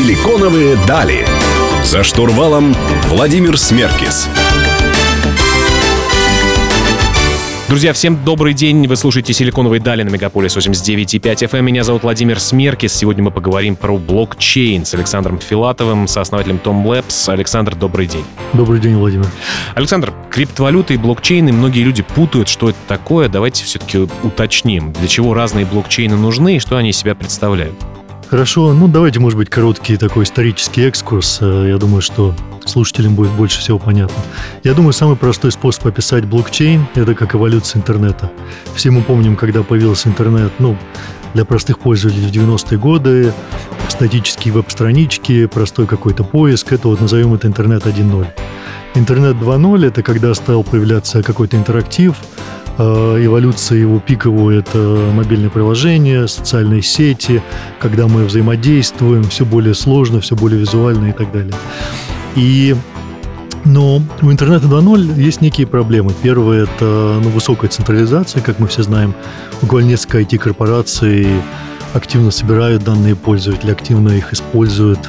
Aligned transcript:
Силиконовые 0.00 0.78
дали. 0.88 1.26
За 1.84 2.02
штурвалом 2.02 2.74
Владимир 3.08 3.58
Смеркис. 3.58 4.30
Друзья, 7.68 7.92
всем 7.92 8.24
добрый 8.24 8.54
день. 8.54 8.86
Вы 8.88 8.96
слушаете 8.96 9.34
«Силиконовые 9.34 9.78
дали» 9.78 10.02
на 10.02 10.08
Мегаполис 10.08 10.56
89.5 10.56 11.20
FM. 11.20 11.60
Меня 11.60 11.84
зовут 11.84 12.04
Владимир 12.04 12.40
Смеркис. 12.40 12.94
Сегодня 12.94 13.24
мы 13.24 13.30
поговорим 13.30 13.76
про 13.76 13.98
блокчейн 13.98 14.86
с 14.86 14.94
Александром 14.94 15.38
Филатовым, 15.38 16.08
сооснователем 16.08 16.58
Tom 16.64 16.82
Labs. 16.82 17.30
Александр, 17.30 17.74
добрый 17.74 18.06
день. 18.06 18.24
Добрый 18.54 18.80
день, 18.80 18.96
Владимир. 18.96 19.26
Александр, 19.74 20.14
криптовалюты 20.30 20.94
и 20.94 20.96
блокчейны, 20.96 21.52
многие 21.52 21.82
люди 21.82 22.02
путают, 22.02 22.48
что 22.48 22.70
это 22.70 22.78
такое. 22.88 23.28
Давайте 23.28 23.64
все-таки 23.64 23.98
уточним, 24.22 24.94
для 24.94 25.08
чего 25.08 25.34
разные 25.34 25.66
блокчейны 25.66 26.16
нужны 26.16 26.56
и 26.56 26.58
что 26.58 26.78
они 26.78 26.88
из 26.88 26.96
себя 26.96 27.14
представляют. 27.14 27.74
Хорошо, 28.30 28.72
ну 28.74 28.86
давайте, 28.86 29.18
может 29.18 29.36
быть, 29.36 29.50
короткий 29.50 29.96
такой 29.96 30.22
исторический 30.22 30.82
экскурс. 30.82 31.38
Э, 31.40 31.66
я 31.68 31.78
думаю, 31.78 32.00
что 32.00 32.32
слушателям 32.64 33.16
будет 33.16 33.32
больше 33.32 33.58
всего 33.58 33.80
понятно. 33.80 34.22
Я 34.62 34.72
думаю, 34.74 34.92
самый 34.92 35.16
простой 35.16 35.50
способ 35.50 35.84
описать 35.88 36.26
блокчейн– 36.26 36.86
это 36.94 37.16
как 37.16 37.34
эволюция 37.34 37.80
интернета. 37.80 38.30
Все 38.76 38.92
мы 38.92 39.02
помним, 39.02 39.34
когда 39.34 39.64
появился 39.64 40.08
интернет, 40.08 40.52
ну, 40.60 40.78
для 41.34 41.44
простых 41.44 41.80
пользователей 41.80 42.28
в 42.28 42.30
90-е 42.30 42.78
годы, 42.78 43.32
статические 43.88 44.54
веб-странички, 44.54 45.46
простой 45.46 45.88
какой-то 45.88 46.22
поиск, 46.22 46.72
это 46.72 46.86
вот 46.86 47.00
назовем 47.00 47.34
это 47.34 47.48
интернет 47.48 47.84
1.0. 47.84 48.28
Интернет 48.94 49.34
2.0– 49.38 49.86
это 49.88 50.04
когда 50.04 50.32
стал 50.34 50.62
появляться 50.62 51.24
какой-то 51.24 51.56
интерактив, 51.56 52.14
эволюция 52.82 53.78
его 53.78 54.00
пиковую– 54.00 54.58
это 54.60 54.78
мобильное 55.12 55.50
приложение, 55.50 56.28
социальные 56.28 56.82
сети, 56.82 57.42
когда 57.78 58.06
мы 58.06 58.24
взаимодействуем, 58.24 59.24
все 59.24 59.44
более 59.44 59.74
сложно, 59.74 60.20
все 60.20 60.36
более 60.36 60.60
визуально 60.60 61.08
и 61.08 61.12
так 61.12 61.32
далее. 61.32 61.54
И 62.36 62.76
но 63.64 64.02
у 64.22 64.30
интернета 64.30 64.66
2.0 64.66 65.20
есть 65.20 65.40
некие 65.40 65.66
проблемы. 65.66 66.12
Первое– 66.22 66.62
это 66.64 67.20
ну, 67.22 67.28
высокая 67.30 67.68
централизация, 67.68 68.42
как 68.42 68.58
мы 68.58 68.66
все 68.68 68.82
знаем. 68.82 69.14
Буквально 69.60 69.88
несколько 69.88 70.20
IT-корпораций 70.20 71.28
активно 71.92 72.30
собирают 72.30 72.84
данные 72.84 73.16
пользователей, 73.16 73.72
активно 73.72 74.10
их 74.10 74.32
используют 74.32 75.00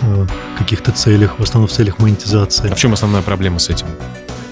э, 0.00 0.26
в 0.54 0.58
каких-то 0.58 0.92
целях, 0.92 1.38
в 1.38 1.42
основном 1.42 1.68
в 1.68 1.72
целях 1.72 1.98
монетизации. 1.98 2.70
А 2.70 2.74
в 2.74 2.78
чем 2.78 2.94
основная 2.94 3.22
проблема 3.22 3.58
с 3.58 3.68
этим? 3.68 3.86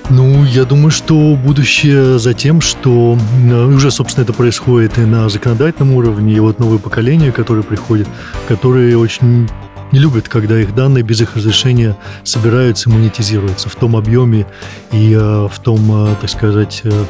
Ну, 0.08 0.44
я 0.44 0.64
думаю, 0.64 0.92
что 0.92 1.34
будущее 1.34 2.20
за 2.20 2.32
тем, 2.32 2.60
что 2.60 3.18
э, 3.50 3.64
уже, 3.64 3.90
собственно, 3.90 4.22
это 4.22 4.32
происходит 4.32 4.98
и 4.98 5.00
на 5.00 5.28
законодательном 5.28 5.94
уровне, 5.94 6.34
и 6.34 6.40
вот 6.40 6.60
новое 6.60 6.78
поколение, 6.78 7.32
которое 7.32 7.64
приходит, 7.64 8.06
которые 8.46 8.96
очень 8.96 9.48
не 9.90 9.98
любят, 9.98 10.28
когда 10.28 10.60
их 10.60 10.74
данные 10.76 11.02
без 11.02 11.20
их 11.20 11.34
разрешения 11.34 11.96
собираются 12.22 12.88
и 12.88 12.92
монетизируются 12.92 13.68
в 13.68 13.74
том 13.74 13.96
объеме 13.96 14.46
и 14.92 15.12
э, 15.12 15.48
в 15.50 15.58
том, 15.58 15.80
э, 16.06 16.14
так 16.20 16.30
сказать, 16.30 16.82
э, 16.84 17.04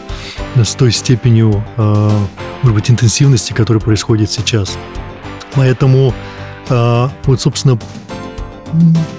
с 0.65 0.75
той 0.75 0.91
степенью, 0.91 1.63
э, 1.77 2.11
может 2.63 2.75
быть, 2.75 2.91
интенсивности, 2.91 3.53
которая 3.53 3.81
происходит 3.81 4.31
сейчас. 4.31 4.79
Поэтому 5.55 6.15
э, 6.71 7.09
вот, 7.25 7.41
собственно, 7.43 7.79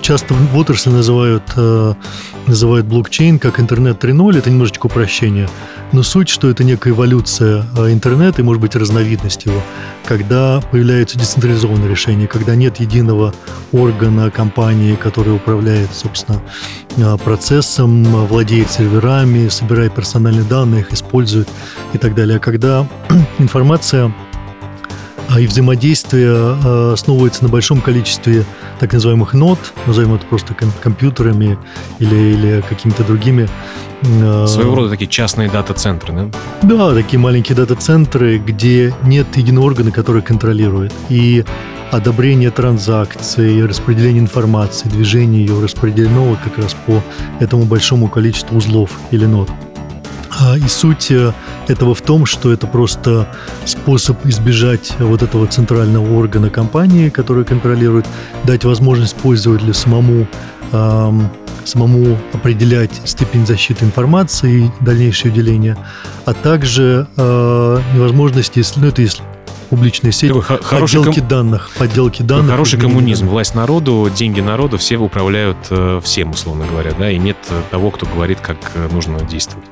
часто 0.02 0.34
в 0.34 0.58
отрасли 0.58 0.90
называют, 0.90 1.44
э, 1.56 1.94
называют 2.48 2.86
блокчейн 2.86 3.40
как 3.40 3.60
интернет 3.60 4.04
3.0, 4.04 4.38
это 4.38 4.50
немножечко 4.50 4.86
упрощение. 4.86 5.50
Но 5.92 6.04
суть, 6.04 6.30
что 6.30 6.50
это 6.50 6.64
некая 6.64 6.92
эволюция 6.92 7.66
э, 7.78 7.92
интернета 7.92 8.42
и, 8.42 8.44
может 8.44 8.62
быть, 8.62 8.76
разновидность 8.76 9.46
его, 9.46 9.62
когда 10.06 10.62
появляются 10.72 11.18
децентрализованные 11.20 11.90
решения, 11.90 12.28
когда 12.28 12.56
нет 12.56 12.80
единого 12.80 13.34
органа 13.72 14.32
компании, 14.32 14.96
который 14.96 15.36
управляет, 15.36 15.90
собственно, 15.94 16.42
э, 16.98 17.18
процессом, 17.18 18.04
владеет 18.28 18.72
серверами, 18.72 19.50
собирает 19.50 19.94
персональные 19.94 20.46
данные, 20.46 20.82
их 20.82 20.94
использует 20.94 21.50
и 21.94 21.98
так 21.98 22.16
далее. 22.16 22.38
А 22.38 22.40
когда 22.40 22.88
информация 23.40 24.14
и 25.40 25.46
взаимодействие 25.46 26.94
основывается 26.94 27.44
на 27.44 27.50
большом 27.50 27.82
количестве 27.82 28.46
так 28.80 28.94
называемых 28.94 29.34
нод, 29.34 29.60
назовем 29.86 30.14
это 30.14 30.26
просто 30.26 30.54
компьютерами 30.54 31.58
или, 32.00 32.16
или 32.16 32.64
какими-то 32.68 33.04
другими. 33.04 33.48
Э, 34.04 34.46
Своего 34.48 34.76
рода 34.76 34.90
такие 34.90 35.10
частные 35.10 35.50
дата-центры, 35.50 36.14
да? 36.14 36.30
Да, 36.64 36.94
такие 36.94 37.20
маленькие 37.20 37.56
дата-центры, 37.56 38.38
где 38.38 38.94
нет 39.04 39.28
единого 39.36 39.66
органа, 39.66 39.92
который 39.92 40.22
контролирует. 40.22 40.94
И 41.10 41.44
одобрение 41.92 42.52
транзакций, 42.52 43.66
распределение 43.66 44.22
информации, 44.22 44.90
движение 44.90 45.46
ее 45.46 45.62
распределено 45.62 46.24
вот 46.26 46.40
как 46.44 46.58
раз 46.58 46.76
по 46.86 47.02
этому 47.40 47.64
большому 47.64 48.08
количеству 48.08 48.58
узлов 48.58 48.92
или 49.12 49.26
нод. 49.26 49.50
А, 50.30 50.58
и 50.58 50.68
суть 50.68 51.12
э, 51.12 51.34
этого 51.68 51.96
в 51.96 52.02
том, 52.02 52.26
что 52.26 52.52
это 52.52 52.68
просто 52.68 53.28
способ 53.66 54.26
избежать 54.26 54.94
вот 55.00 55.24
этого 55.24 55.48
центрального 55.48 56.18
органа 56.18 56.50
компании, 56.50 57.10
который 57.10 57.46
контролирует, 57.46 58.06
дать 58.44 58.66
возможность 58.66 59.16
пользователю 59.16 59.74
самому 59.74 60.28
эм, 60.72 61.30
самому 61.64 62.18
определять 62.34 62.92
степень 63.06 63.46
защиты 63.46 63.86
информации 63.86 64.66
и 64.66 64.84
дальнейшее 64.84 65.32
деление, 65.32 65.78
а 66.26 66.34
также 66.34 67.08
э, 67.16 67.80
невозможность, 67.94 68.56
если, 68.56 68.80
ну, 68.80 68.88
это 68.88 69.02
если 69.02 69.22
публичная 69.70 70.12
сеть, 70.12 70.32
Такой 70.32 70.58
подделки 70.58 71.20
ком... 71.20 71.28
данных, 71.28 71.70
подделки 71.78 72.22
данных. 72.22 72.52
Хороший 72.52 72.80
коммунизм, 72.80 73.28
власть 73.28 73.54
народу, 73.54 74.10
деньги 74.14 74.40
народу, 74.40 74.78
все 74.78 74.98
управляют 74.98 75.58
э, 75.70 76.00
всем, 76.04 76.32
условно 76.32 76.66
говоря, 76.66 76.94
да, 76.98 77.12
и 77.12 77.18
нет 77.18 77.38
того, 77.70 77.92
кто 77.92 78.06
говорит, 78.06 78.40
как 78.40 78.58
э, 78.76 78.88
нужно 78.92 79.20
действовать. 79.22 79.66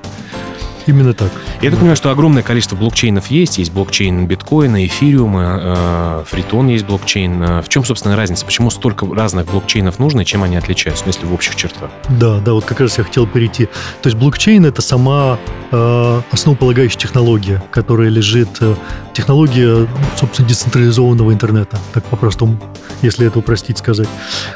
Именно 0.85 1.13
так. 1.13 1.31
Я 1.62 1.69
так 1.69 1.79
понимаю, 1.79 1.96
что 1.96 2.12
огромное 2.12 2.44
количество 2.44 2.75
блокчейнов 2.75 3.28
есть. 3.28 3.57
Есть 3.57 3.72
блокчейн 3.72 4.28
биткоина, 4.28 4.85
эфириума, 4.85 5.59
э, 5.62 6.23
фритон 6.28 6.68
есть 6.68 6.85
блокчейн. 6.85 7.44
Э, 7.44 7.62
в 7.62 7.69
чем, 7.69 7.84
собственно, 7.84 8.16
разница? 8.16 8.46
Почему 8.46 8.69
столько 8.69 9.06
разных 9.13 9.47
блокчейнов 9.47 10.00
нужно 10.00 10.22
и 10.22 10.25
чем 10.25 10.44
они 10.44 10.57
отличаются, 10.57 11.06
ну, 11.06 11.12
если 11.12 11.25
в 11.25 11.34
общих 11.34 11.56
чертах? 11.56 11.90
Да, 12.09 12.40
да, 12.40 12.53
вот 12.53 12.66
как 12.66 12.79
раз 12.79 12.97
я 12.97 13.03
хотел 13.03 13.25
перейти. 13.28 13.66
То 14.01 14.09
есть 14.09 14.18
блокчейн— 14.18 14.66
это 14.68 14.81
сама 14.81 15.40
э, 15.72 16.22
основополагающая 16.31 17.00
технология, 17.00 17.63
которая 17.72 18.09
лежит... 18.09 18.50
Э, 18.62 18.75
технология, 19.16 19.88
собственно, 20.17 20.47
децентрализованного 20.47 21.31
интернета, 21.31 21.79
так 21.94 22.03
по-простому, 22.06 22.59
если 23.02 23.25
это 23.25 23.40
упростить 23.40 23.78
сказать. 23.78 24.09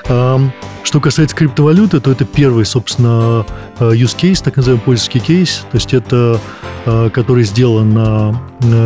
Э, 0.06 0.38
что 0.90 1.00
касается 1.00 1.36
криптовалюты, 1.36 2.00
то 2.00 2.10
это 2.10 2.26
первый, 2.26 2.66
собственно, 2.66 3.46
э, 3.80 3.92
use 3.92 4.18
case, 4.18 4.44
так 4.44 4.58
называемый 4.58 4.84
пользовательский 4.84 5.20
кейс. 5.20 5.64
То 5.70 5.78
есть 5.78 5.94
это 5.94 6.40
э, 6.88 7.12
который 7.14 7.44
сделан 7.44 7.94
на, 7.94 8.42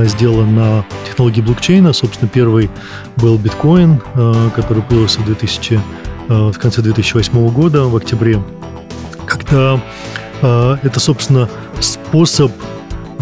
сделан 0.06 0.54
на 0.54 0.86
технологии 1.06 1.40
блокчейна. 1.40 1.94
Собственно, 1.94 2.28
первый 2.28 2.70
был 3.16 3.38
биткоин, 3.38 4.02
э, 4.16 4.50
который 4.54 4.84
появился 4.84 5.22
в, 5.22 5.26
2000, 5.26 5.80
в 6.28 6.54
конце 6.60 6.82
2008 6.82 7.50
года, 7.52 7.84
в 7.86 7.96
октябре. 7.96 8.44
Когда 9.26 9.80
это, 10.42 11.00
собственно, 11.00 11.48
способ 11.80 12.52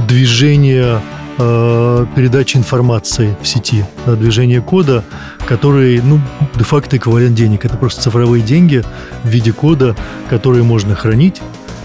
движения 0.08 1.00
передачи 1.38 2.58
информации 2.58 3.36
в 3.42 3.48
сети, 3.48 3.86
движение 4.06 4.62
кода 4.62 5.04
который, 5.52 6.02
ну, 6.02 6.22
де-факто 6.56 6.96
эквивалент 6.96 7.36
денег. 7.36 7.66
Это 7.66 7.76
просто 7.76 8.04
цифровые 8.04 8.42
деньги 8.42 8.84
в 9.24 9.28
виде 9.28 9.52
кода, 9.52 9.98
которые 10.30 10.64
можно 10.64 10.96
хранить, 10.96 11.42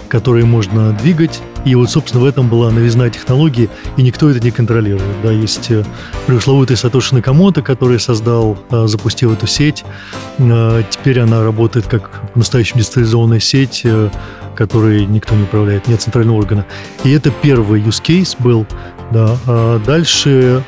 которые 0.09 0.45
можно 0.45 0.91
двигать. 0.93 1.41
И 1.65 1.75
вот, 1.75 1.89
собственно, 1.89 2.23
в 2.23 2.25
этом 2.25 2.47
была 2.47 2.71
новизна 2.71 3.09
технологии, 3.09 3.69
и 3.97 4.01
никто 4.01 4.29
это 4.29 4.39
не 4.39 4.51
контролирует. 4.51 5.03
Да, 5.23 5.31
есть 5.31 5.69
э, 5.69 5.83
пресловутый 6.25 6.77
Сатоши 6.77 7.13
Накамото, 7.13 7.61
который 7.61 7.99
создал, 7.99 8.57
э, 8.71 8.87
запустил 8.87 9.33
эту 9.33 9.47
сеть. 9.47 9.83
Э, 10.37 10.83
теперь 10.89 11.19
она 11.19 11.43
работает 11.43 11.87
как 11.87 12.21
настоящая 12.35 12.79
децентрализованная 12.79 13.39
сеть, 13.39 13.85
которой 14.55 15.05
никто 15.05 15.35
не 15.35 15.43
управляет, 15.43 15.87
нет 15.87 16.01
центрального 16.01 16.37
органа. 16.37 16.65
И 17.03 17.11
это 17.11 17.31
первый 17.41 17.81
use 17.81 18.01
case 18.01 18.35
был. 18.39 18.65
Да. 19.11 19.37
А 19.45 19.79
дальше 19.85 20.63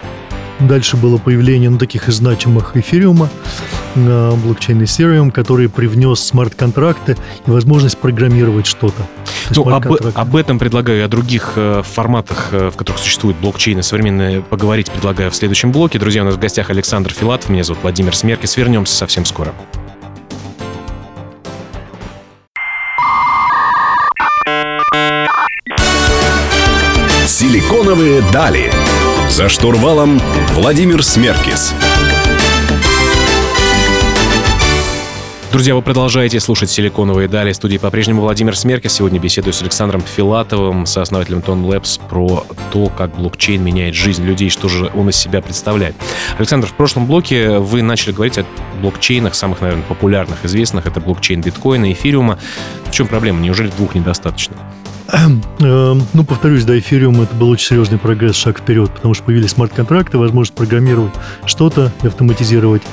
Дальше 0.59 0.97
было 0.97 1.17
появление 1.17 1.69
ну, 1.69 1.77
таких 1.77 2.09
и 2.09 2.11
значимых 2.11 2.75
эфириума, 2.75 3.29
э, 3.95 4.35
блокчейн 4.44 4.81
Ethereum, 4.81 5.31
который 5.31 5.69
привнес 5.69 6.19
смарт-контракты 6.19 7.15
и 7.45 7.50
возможность 7.50 7.97
программировать 7.97 8.65
что-то. 8.65 9.01
Ну, 9.56 9.69
об, 9.69 9.88
об 10.13 10.35
этом 10.35 10.59
предлагаю, 10.59 11.06
о 11.06 11.07
других 11.07 11.53
э, 11.56 11.81
форматах, 11.83 12.50
э, 12.51 12.69
в 12.71 12.75
которых 12.75 13.00
существуют 13.00 13.38
блокчейны 13.38 13.83
современные, 13.83 14.41
поговорить 14.41 14.91
предлагаю 14.91 15.31
в 15.31 15.35
следующем 15.35 15.71
блоке. 15.71 15.97
Друзья, 15.97 16.23
у 16.23 16.25
нас 16.25 16.35
в 16.35 16.39
гостях 16.39 16.69
Александр 16.69 17.12
Филатов, 17.12 17.50
меня 17.50 17.63
зовут 17.63 17.81
Владимир 17.81 18.15
Смеркис. 18.15 18.57
Вернемся 18.57 18.95
совсем 18.95 19.23
скоро. 19.25 19.53
Силиконовые 27.25 28.21
дали. 28.33 28.69
За 29.29 29.47
штурвалом 29.47 30.19
Владимир 30.53 31.03
Смеркис. 31.03 31.73
Друзья, 35.51 35.75
вы 35.75 35.81
продолжаете 35.81 36.39
слушать 36.39 36.69
«Силиконовые 36.69 37.27
дали». 37.27 37.51
В 37.51 37.55
студии 37.55 37.77
по-прежнему 37.77 38.21
Владимир 38.21 38.57
Смеркис. 38.57 38.93
Сегодня 38.93 39.19
беседую 39.19 39.53
с 39.53 39.61
Александром 39.61 40.01
Филатовым, 40.01 40.85
сооснователем 40.85 41.39
Tone 41.39 41.63
Labs, 41.65 41.99
про 42.09 42.45
то, 42.71 42.87
как 42.89 43.15
блокчейн 43.15 43.63
меняет 43.63 43.95
жизнь 43.95 44.23
людей, 44.23 44.49
что 44.49 44.67
же 44.67 44.91
он 44.93 45.09
из 45.09 45.15
себя 45.15 45.41
представляет. 45.41 45.95
Александр, 46.37 46.67
в 46.67 46.73
прошлом 46.73 47.05
блоке 47.05 47.59
вы 47.59 47.81
начали 47.81 48.11
говорить 48.11 48.37
о 48.39 48.45
блокчейнах, 48.81 49.35
самых, 49.35 49.61
наверное, 49.61 49.85
популярных, 49.85 50.43
известных. 50.43 50.85
Это 50.85 50.99
блокчейн 50.99 51.41
биткоина, 51.41 51.91
эфириума. 51.91 52.39
В 52.85 52.91
чем 52.91 53.07
проблема? 53.07 53.39
Неужели 53.39 53.69
двух 53.69 53.95
недостаточно? 53.95 54.55
Эм, 55.11 56.03
ну, 56.13 56.23
повторюсь, 56.23 56.65
да, 56.65 56.77
эфириум 56.77 57.21
это 57.21 57.33
был 57.35 57.50
очень 57.50 57.67
серьезный 57.67 57.97
прогресс, 57.97 58.35
шаг 58.35 58.59
вперед, 58.59 58.91
потому 58.91 59.13
что 59.13 59.23
появились 59.23 59.51
смарт-контракты, 59.51 60.17
возможность 60.17 60.56
программировать 60.56 61.13
что-то 61.45 61.91
и 62.03 62.07
автоматизировать. 62.07 62.83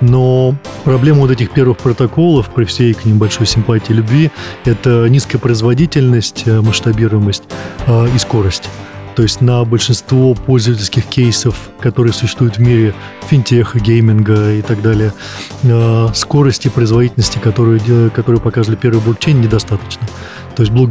Но 0.00 0.54
проблема 0.84 1.20
вот 1.20 1.30
этих 1.30 1.50
первых 1.50 1.78
протоколов, 1.78 2.48
при 2.50 2.64
всей 2.64 2.94
к 2.94 3.04
ним 3.04 3.18
большой 3.18 3.46
симпатии 3.46 3.92
любви, 3.92 4.30
это 4.64 5.08
низкая 5.08 5.40
производительность, 5.40 6.44
э, 6.46 6.60
масштабируемость 6.60 7.44
э, 7.86 8.08
и 8.14 8.18
скорость. 8.18 8.68
То 9.16 9.22
есть 9.22 9.40
на 9.40 9.64
большинство 9.64 10.34
пользовательских 10.34 11.06
кейсов, 11.06 11.54
которые 11.80 12.12
существуют 12.12 12.56
в 12.56 12.60
мире 12.60 12.94
финтеха, 13.28 13.78
гейминга 13.78 14.52
и 14.54 14.62
так 14.62 14.82
далее, 14.82 15.12
э, 15.62 16.08
скорости 16.14 16.68
производительности, 16.68 17.38
которые, 17.38 18.10
которые 18.10 18.40
показывали 18.40 18.76
первый 18.76 19.00
блокчейн, 19.00 19.40
недостаточно. 19.40 20.06
То 20.56 20.62
есть 20.62 20.72
блок, 20.72 20.90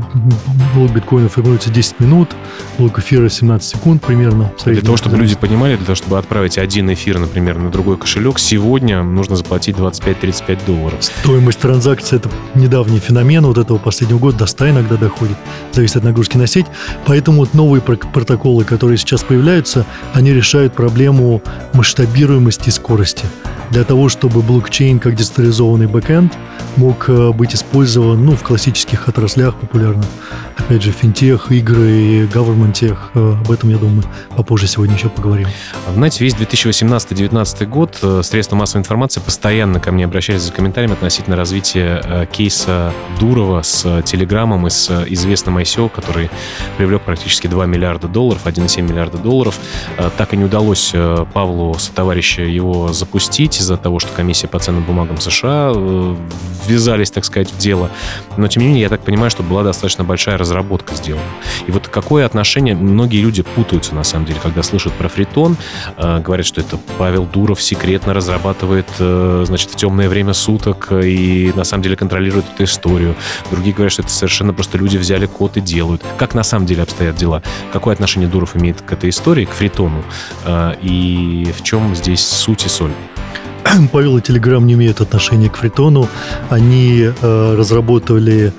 блок 0.76 0.92
биткоина 0.92 1.30
формируется 1.30 1.70
10 1.70 2.00
минут, 2.00 2.30
блок 2.78 3.00
эфира 3.00 3.30
17 3.30 3.78
секунд 3.78 4.04
примерно. 4.04 4.52
Для 4.66 4.82
того, 4.82 4.98
чтобы 4.98 5.18
люди 5.18 5.36
понимали, 5.36 5.76
для 5.76 5.86
того, 5.86 5.96
чтобы 5.96 6.18
отправить 6.18 6.58
один 6.58 6.92
эфир, 6.94 7.20
например, 7.20 7.58
на 7.58 7.72
другой 7.72 7.98
кошелек, 7.98 8.40
сегодня 8.40 9.04
нужно 9.04 9.36
заплатить 9.36 9.78
25-35 9.78 10.66
долларов. 10.66 10.98
Стоимость 11.02 11.60
транзакции– 11.60 12.16
это 12.18 12.30
недавний 12.56 13.00
феномен 13.00 13.46
вот 13.46 13.58
этого 13.58 13.78
последнего 13.78 14.20
года, 14.20 14.40
до 14.40 14.46
100 14.46 14.72
иногда 14.72 14.98
доходит, 14.98 15.38
зависит 15.72 15.98
от 15.98 16.04
нагрузки 16.04 16.38
на 16.38 16.48
сеть. 16.48 16.66
Поэтому 17.06 17.40
вот 17.40 17.54
новые 17.54 17.82
протоколы, 17.82 18.66
которые 18.66 18.98
сейчас 18.98 19.24
появляются, 19.24 19.86
они 20.14 20.32
решают 20.32 20.74
проблему 20.74 21.42
масштабируемости 21.74 22.70
и 22.70 22.72
скорости 22.72 23.26
для 23.74 23.84
того, 23.84 24.08
чтобы 24.08 24.44
блокчейн 24.44 25.00
как 25.00 25.16
децентрализованный 25.16 25.88
бэкэнд 25.88 26.32
мог 26.78 27.10
э, 27.10 27.32
быть 27.32 27.56
использован 27.56 28.24
ну, 28.24 28.34
в 28.34 28.44
классических 28.44 29.08
отраслях 29.10 29.56
популярных. 29.56 30.06
Опять 30.58 30.82
же, 30.82 30.92
финтех, 30.92 31.52
игры, 31.52 32.26
government 32.26 32.74
тех. 32.74 33.12
Э, 33.16 33.36
об 33.40 33.52
этом, 33.52 33.70
я 33.70 33.78
думаю, 33.78 34.04
попозже 34.36 34.68
сегодня 34.68 34.96
еще 34.96 35.10
поговорим. 35.10 35.48
Знаете, 35.94 36.24
весь 36.24 36.36
2018-2019 36.36 37.66
год 37.66 37.98
э, 38.02 38.22
средства 38.24 38.56
массовой 38.56 38.82
информации 38.82 39.20
постоянно 39.20 39.80
ко 39.80 39.92
мне 39.92 40.06
обращались 40.06 40.42
за 40.42 40.52
комментариями 40.52 40.94
относительно 40.94 41.36
развития 41.36 42.28
кейса 42.32 42.94
Дурова 43.20 43.62
с 43.62 44.02
Телеграмом 44.04 44.68
и 44.68 44.70
с 44.70 45.06
известным 45.08 45.58
ICO, 45.58 45.90
который 45.90 46.30
привлек 46.78 47.02
практически 47.02 47.48
2 47.48 47.66
миллиарда 47.66 48.08
долларов, 48.08 48.42
1,7 48.46 48.82
миллиарда 48.82 49.18
долларов. 49.18 49.60
Так 50.18 50.34
и 50.34 50.38
не 50.38 50.46
удалось 50.46 50.94
Павлу 51.34 51.76
со 51.78 51.94
товарища 51.94 52.42
его 52.42 52.94
запустить 52.94 53.60
из-за 53.60 53.78
того, 53.78 54.00
что 54.00 54.12
комиссия 54.14 54.48
по 54.48 54.60
ценным 54.60 54.84
бумагам 54.84 55.20
США 55.20 55.74
ввязались, 56.68 57.12
так 57.12 57.26
сказать, 57.26 57.52
в 57.52 57.58
дело. 57.58 57.90
Но, 58.38 58.48
тем 58.48 58.64
не 58.64 58.68
менее, 58.70 58.84
я 58.84 58.90
так 58.90 59.02
понимаю, 59.02 59.30
что 59.30 59.44
была 59.44 59.64
достаточно 59.64 60.04
большая 60.04 60.38
разработка 60.44 60.96
сделана. 60.96 61.24
И 61.68 61.72
вот 61.72 61.88
какое 61.88 62.26
отношение... 62.26 62.76
Многие 62.76 63.22
люди 63.22 63.42
путаются, 63.42 63.96
на 63.96 64.04
самом 64.04 64.26
деле, 64.26 64.40
когда 64.44 64.62
слышат 64.64 64.94
про 64.94 65.10
фритон, 65.10 65.58
э, 65.98 66.20
говорят, 66.20 66.46
что 66.46 66.62
это 66.62 66.78
Павел 66.98 67.26
Дуров 67.26 67.62
секретно 67.62 68.14
разрабатывает, 68.14 68.88
э, 69.00 69.44
значит, 69.48 69.72
в 69.72 69.76
темное 69.76 70.10
время 70.10 70.34
суток 70.34 70.92
и, 70.92 71.52
на 71.56 71.64
самом 71.64 71.84
деле, 71.84 71.96
контролирует 71.96 72.46
эту 72.54 72.66
историю. 72.66 73.16
Другие 73.52 73.74
говорят, 73.74 73.94
что 73.94 74.02
это 74.04 74.12
совершенно 74.12 74.54
просто 74.54 74.78
люди 74.78 74.98
взяли 74.98 75.26
код 75.26 75.58
и 75.58 75.62
делают. 75.62 76.04
Как 76.18 76.36
на 76.36 76.44
самом 76.44 76.66
деле 76.66 76.84
обстоят 76.84 77.16
дела? 77.16 77.42
Какое 77.72 77.94
отношение 77.94 78.30
Дуров 78.30 78.56
имеет 78.56 78.82
к 78.82 78.92
этой 78.92 79.10
истории, 79.10 79.46
к 79.46 79.52
фритону? 79.52 80.04
Э, 80.46 80.74
и 80.82 81.52
в 81.58 81.64
чем 81.64 81.96
здесь 81.96 82.26
суть 82.26 82.66
и 82.66 82.70
соль? 82.70 82.92
Павел 83.92 84.18
и 84.18 84.22
Телеграм 84.22 84.66
не 84.66 84.74
имеют 84.74 85.02
отношения 85.02 85.50
к 85.50 85.58
фритону. 85.58 86.08
Они 86.50 87.04
э, 87.04 87.56
разработали 87.58 88.54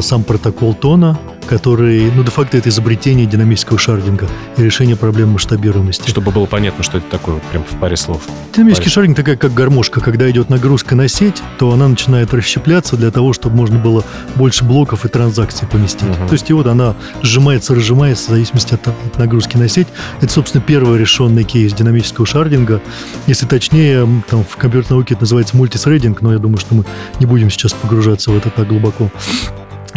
сам 0.00 0.24
протокол 0.24 0.74
тона, 0.74 1.18
который, 1.46 2.10
ну, 2.14 2.24
де-факто 2.24 2.56
это 2.56 2.68
изобретение 2.68 3.26
динамического 3.26 3.78
шардинга 3.78 4.28
и 4.56 4.62
решение 4.62 4.96
проблем 4.96 5.30
масштабируемости. 5.30 6.10
Чтобы 6.10 6.32
было 6.32 6.46
понятно, 6.46 6.82
что 6.82 6.98
это 6.98 7.06
такое, 7.08 7.40
прям 7.50 7.64
в 7.64 7.78
паре 7.78 7.96
слов. 7.96 8.22
Динамический 8.54 8.84
паре. 8.84 8.94
шардинг 8.94 9.16
такая, 9.16 9.36
как 9.36 9.54
гармошка. 9.54 10.00
Когда 10.00 10.30
идет 10.30 10.50
нагрузка 10.50 10.94
на 10.94 11.08
сеть, 11.08 11.42
то 11.58 11.70
она 11.72 11.88
начинает 11.88 12.34
расщепляться 12.34 12.96
для 12.96 13.10
того, 13.10 13.32
чтобы 13.32 13.56
можно 13.56 13.78
было 13.78 14.04
больше 14.34 14.64
блоков 14.64 15.04
и 15.04 15.08
транзакций 15.08 15.68
поместить. 15.68 16.08
Угу. 16.08 16.28
То 16.28 16.32
есть 16.32 16.50
и 16.50 16.52
вот 16.52 16.66
она 16.66 16.94
сжимается, 17.22 17.74
разжимается 17.74 18.26
в 18.26 18.30
зависимости 18.30 18.74
от, 18.74 18.88
от 18.88 19.18
нагрузки 19.18 19.56
на 19.56 19.68
сеть. 19.68 19.88
Это, 20.20 20.32
собственно, 20.32 20.62
первый 20.62 20.98
решенный 20.98 21.44
кейс 21.44 21.72
динамического 21.72 22.26
шардинга. 22.26 22.82
Если 23.26 23.46
точнее, 23.46 24.06
там 24.28 24.44
в 24.44 24.56
компьютерной 24.56 24.96
науке 24.96 25.14
это 25.14 25.22
называется 25.22 25.56
мультисрейдинг, 25.56 26.22
но 26.22 26.32
я 26.32 26.38
думаю, 26.38 26.58
что 26.58 26.74
мы 26.74 26.84
не 27.20 27.26
будем 27.26 27.50
сейчас 27.50 27.72
погружаться 27.72 28.30
в 28.30 28.36
это 28.36 28.50
так 28.50 28.66
глубоко. 28.66 29.10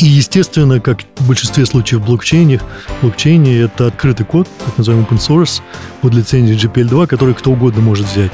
И, 0.01 0.05
естественно, 0.05 0.79
как 0.79 0.99
в 1.17 1.27
большинстве 1.27 1.65
случаев 1.65 2.01
в 2.01 2.05
блокчейне, 2.05 2.61
блокчейне 3.01 3.61
это 3.61 3.87
открытый 3.87 4.25
код, 4.25 4.47
так 4.65 4.77
называемый 4.77 5.05
open 5.05 5.17
source, 5.17 5.61
под 6.01 6.13
лицензией 6.13 6.57
GPL2, 6.57 7.07
который 7.07 7.33
кто 7.33 7.51
угодно 7.51 7.81
может 7.81 8.07
взять. 8.07 8.31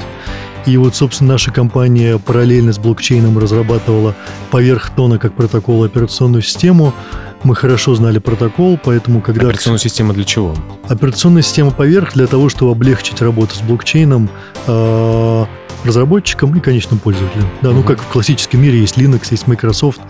И 0.66 0.76
вот, 0.76 0.96
собственно, 0.96 1.34
наша 1.34 1.52
компания 1.52 2.18
параллельно 2.18 2.72
с 2.72 2.78
блокчейном 2.78 3.38
разрабатывала 3.38 4.14
поверх 4.50 4.90
тона 4.90 5.18
как 5.18 5.34
протокол 5.34 5.84
операционную 5.84 6.42
систему. 6.42 6.92
Мы 7.44 7.54
хорошо 7.54 7.94
знали 7.94 8.18
протокол, 8.18 8.78
поэтому 8.82 9.20
когда... 9.20 9.46
Операционная 9.46 9.78
система 9.78 10.12
для 10.12 10.24
чего? 10.24 10.56
Операционная 10.88 11.42
система 11.42 11.70
поверх 11.70 12.14
для 12.14 12.26
того, 12.26 12.48
чтобы 12.48 12.72
облегчить 12.72 13.22
работу 13.22 13.54
с 13.54 13.60
блокчейном, 13.60 14.28
а, 14.66 15.46
разработчикам 15.86 16.54
и 16.56 16.60
конечным 16.60 16.98
пользователям. 16.98 17.48
Да, 17.62 17.70
ну 17.70 17.82
как 17.82 18.00
в 18.00 18.06
классическом 18.06 18.62
мире 18.62 18.80
есть 18.80 18.96
Linux, 18.96 19.28
есть 19.30 19.46
Microsoft, 19.46 20.00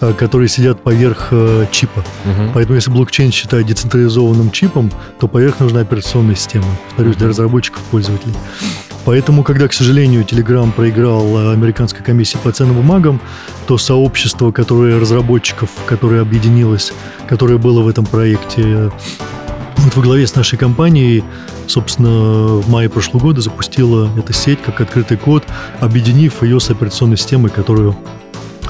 э, 0.00 0.12
которые 0.12 0.48
сидят 0.48 0.82
поверх 0.82 1.28
э, 1.30 1.66
чипа. 1.70 2.04
uh 2.24 2.50
Поэтому 2.54 2.76
если 2.76 2.90
блокчейн 2.90 3.32
считать 3.32 3.66
децентрализованным 3.66 4.50
чипом, 4.50 4.90
то 5.20 5.28
поверх 5.28 5.60
нужна 5.60 5.80
операционная 5.80 6.34
система. 6.34 6.66
Повторюсь, 6.88 7.16
для 7.16 7.28
разработчиков 7.28 7.80
и 7.80 7.90
пользователей. 7.90 8.34
Поэтому, 9.06 9.44
когда, 9.44 9.68
к 9.68 9.72
сожалению, 9.72 10.24
Telegram 10.24 10.72
проиграл 10.72 11.24
э, 11.38 11.52
американской 11.52 12.04
комиссии 12.04 12.38
по 12.38 12.50
ценным 12.50 12.76
бумагам, 12.76 13.20
то 13.68 13.78
сообщество, 13.78 14.50
которое 14.50 14.98
разработчиков, 14.98 15.70
которое 15.86 16.22
объединилось, 16.22 16.92
которое 17.28 17.56
было 17.56 17.82
в 17.82 17.88
этом 17.88 18.04
проекте, 18.04 18.90
вот 19.86 19.96
во 19.96 20.02
главе 20.02 20.26
с 20.26 20.34
нашей 20.34 20.58
компанией 20.58 21.24
собственно, 21.68 22.56
в 22.56 22.68
мае 22.68 22.88
прошлого 22.88 23.22
года 23.22 23.40
запустила 23.40 24.08
эта 24.16 24.32
сеть 24.32 24.60
как 24.62 24.80
открытый 24.80 25.16
код, 25.16 25.44
объединив 25.80 26.42
ее 26.42 26.60
с 26.60 26.70
операционной 26.70 27.16
системой, 27.16 27.50
которую 27.50 27.96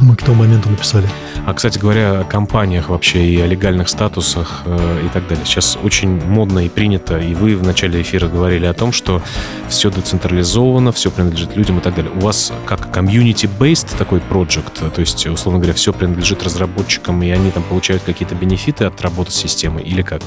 мы 0.00 0.16
к 0.16 0.22
тому 0.22 0.42
моменту 0.42 0.68
написали. 0.70 1.08
А, 1.46 1.54
кстати 1.54 1.78
говоря, 1.78 2.20
о 2.20 2.24
компаниях 2.24 2.88
вообще 2.88 3.24
и 3.24 3.40
о 3.40 3.46
легальных 3.46 3.88
статусах 3.88 4.62
э, 4.64 5.02
и 5.06 5.08
так 5.08 5.28
далее. 5.28 5.44
Сейчас 5.44 5.78
очень 5.82 6.20
модно 6.24 6.66
и 6.66 6.68
принято, 6.68 7.18
и 7.18 7.34
вы 7.34 7.56
в 7.56 7.62
начале 7.62 8.02
эфира 8.02 8.28
говорили 8.28 8.66
о 8.66 8.74
том, 8.74 8.92
что 8.92 9.22
все 9.68 9.90
децентрализовано, 9.90 10.92
все 10.92 11.10
принадлежит 11.10 11.56
людям 11.56 11.78
и 11.78 11.80
так 11.80 11.94
далее. 11.94 12.12
У 12.14 12.20
вас 12.20 12.52
как 12.66 12.96
community-based 12.96 13.96
такой 13.96 14.20
проект, 14.20 14.74
то 14.74 15.00
есть, 15.00 15.26
условно 15.26 15.60
говоря, 15.60 15.74
все 15.74 15.92
принадлежит 15.92 16.42
разработчикам, 16.42 17.22
и 17.22 17.30
они 17.30 17.50
там 17.50 17.62
получают 17.62 18.02
какие-то 18.02 18.34
бенефиты 18.34 18.84
от 18.84 19.00
работы 19.00 19.30
с 19.30 19.36
системой, 19.36 19.82
или 19.82 20.02
как? 20.02 20.22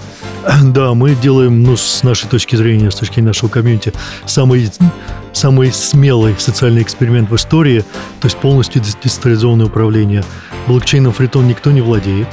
Да, 0.63 0.93
мы 0.93 1.15
делаем, 1.15 1.63
ну, 1.63 1.75
с 1.77 2.03
нашей 2.03 2.27
точки 2.27 2.55
зрения, 2.55 2.91
с 2.91 2.95
точки 2.95 3.15
зрения 3.15 3.27
нашего 3.27 3.49
комьюнити, 3.49 3.93
самый 4.25 4.69
самый 5.33 5.71
смелый 5.71 6.35
социальный 6.37 6.81
эксперимент 6.81 7.29
в 7.29 7.35
истории, 7.35 7.81
то 8.19 8.25
есть 8.25 8.37
полностью 8.37 8.81
децентрализованное 8.81 9.67
управление. 9.67 10.23
Блокчейном 10.67 11.13
Фритон 11.13 11.47
никто 11.47 11.71
не 11.71 11.81
владеет, 11.81 12.27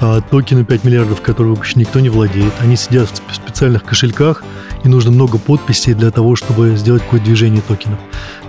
а 0.00 0.20
токены 0.20 0.64
5 0.64 0.84
миллиардов, 0.84 1.20
которые 1.22 1.54
выпущены, 1.54 1.82
никто 1.82 2.00
не 2.00 2.08
владеет. 2.08 2.52
Они 2.60 2.76
сидят 2.76 3.08
в 3.08 3.34
специальных 3.34 3.84
кошельках, 3.84 4.42
и 4.82 4.88
нужно 4.88 5.10
много 5.10 5.38
подписей 5.38 5.94
для 5.94 6.10
того, 6.10 6.36
чтобы 6.36 6.76
сделать 6.76 7.02
какое-то 7.02 7.26
движение 7.26 7.62
токенов. 7.62 7.98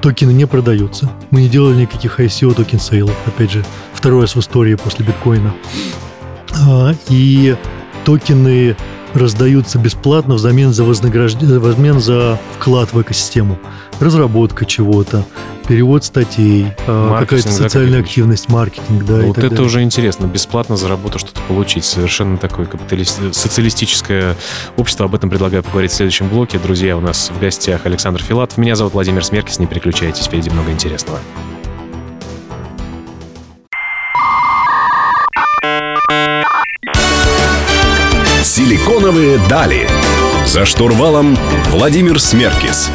Токены 0.02 0.32
не 0.32 0.46
продаются. 0.46 1.10
Мы 1.32 1.42
не 1.42 1.50
делали 1.50 1.82
никаких 1.82 2.20
ICO 2.20 2.54
token 2.54 2.80
sale 2.80 3.00
ов, 3.00 3.16
опять 3.26 3.52
же, 3.52 3.64
второй 3.94 4.22
раз 4.22 4.36
в 4.36 4.40
истории 4.40 4.76
после 4.76 5.06
биткоина. 5.06 5.54
А, 6.68 6.94
и 7.10 7.56
токены 8.04 8.76
раздаются 9.16 9.80
бесплатно 9.80 10.36
взамен 10.36 10.74
за 10.74 10.84
вознаграждение, 10.84 11.60
взамен 11.60 12.00
за 12.00 12.40
вклад 12.58 12.94
в 12.94 13.02
экосистему. 13.02 13.58
Разработка 14.00 14.66
чего-то, 14.66 15.26
перевод 15.68 16.04
статей, 16.04 16.68
а, 16.86 17.20
какая-то 17.20 17.50
социальная 17.50 18.00
да, 18.00 18.06
активность, 18.06 18.50
маркетинг, 18.50 19.06
да. 19.06 19.22
Вот 19.22 19.38
это 19.38 19.50
далее. 19.50 19.66
уже 19.66 19.82
интересно, 19.82 20.26
бесплатно 20.26 20.76
за 20.78 20.90
работу 20.90 21.18
что-то 21.18 21.40
получить. 21.48 21.86
Совершенно 21.86 22.38
такое 22.38 22.68
социалистическое 23.32 24.36
общество. 24.78 25.06
Об 25.06 25.16
этом 25.16 25.30
предлагаю 25.30 25.64
поговорить 25.64 25.92
в 25.92 25.96
следующем 25.96 26.28
блоке. 26.28 26.60
Друзья, 26.60 26.98
у 26.98 27.02
нас 27.02 27.32
в 27.36 27.40
гостях 27.40 27.86
Александр 27.86 28.22
Филатов. 28.22 28.58
Меня 28.58 28.76
зовут 28.76 28.94
Владимир 28.94 29.24
Смеркис. 29.24 29.60
Не 29.60 29.68
переключайтесь, 29.68 30.26
впереди 30.26 30.50
много 30.50 30.72
интересного. 30.72 31.20
Силиконовые 38.66 39.38
дали. 39.48 39.88
За 40.44 40.66
штурвалом 40.66 41.38
Владимир 41.70 42.20
Смеркис. 42.20 42.90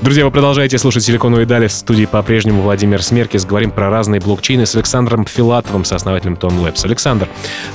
Друзья, 0.00 0.24
вы 0.24 0.30
продолжаете 0.30 0.78
слушать 0.78 1.04
«Силиконовые 1.04 1.44
дали» 1.44 1.66
в 1.66 1.72
студии 1.72 2.06
по-прежнему 2.06 2.62
Владимир 2.62 3.02
Смеркис. 3.02 3.44
Говорим 3.44 3.70
про 3.70 3.90
разные 3.90 4.18
блокчейны 4.22 4.64
с 4.64 4.74
Александром 4.74 5.26
Филатовым, 5.26 5.84
сооснователем 5.84 6.34
Tom 6.40 6.58
Labs. 6.64 6.86
Александр, 6.86 7.28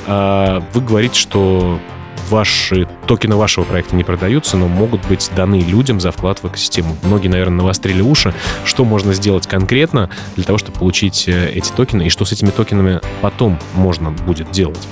а, 0.08 0.64
вы 0.74 0.82
говорите, 0.82 1.20
что 1.20 1.80
ваши 2.30 2.88
токены 3.08 3.36
вашего 3.36 3.64
проекта 3.64 3.96
не 3.96 4.04
продаются, 4.04 4.58
но 4.58 4.68
могут 4.68 5.06
быть 5.08 5.30
даны 5.36 5.62
людям 5.62 6.00
за 6.00 6.12
вклад 6.12 6.42
в 6.44 6.48
экосистему. 6.48 6.96
Многие, 7.04 7.28
наверное, 7.28 7.58
навострили 7.58 8.02
уши. 8.02 8.34
Что 8.66 8.86
можно 8.86 9.14
сделать 9.14 9.48
конкретно 9.48 10.10
для 10.36 10.46
того, 10.46 10.58
чтобы 10.58 10.78
получить 10.78 11.28
э, 11.28 11.52
эти 11.52 11.72
токены, 11.72 12.04
и 12.04 12.10
что 12.10 12.26
с 12.26 12.32
этими 12.32 12.50
токенами 12.50 13.02
потом 13.22 13.60
можно 13.74 14.12
будет 14.12 14.52
делать? 14.52 14.88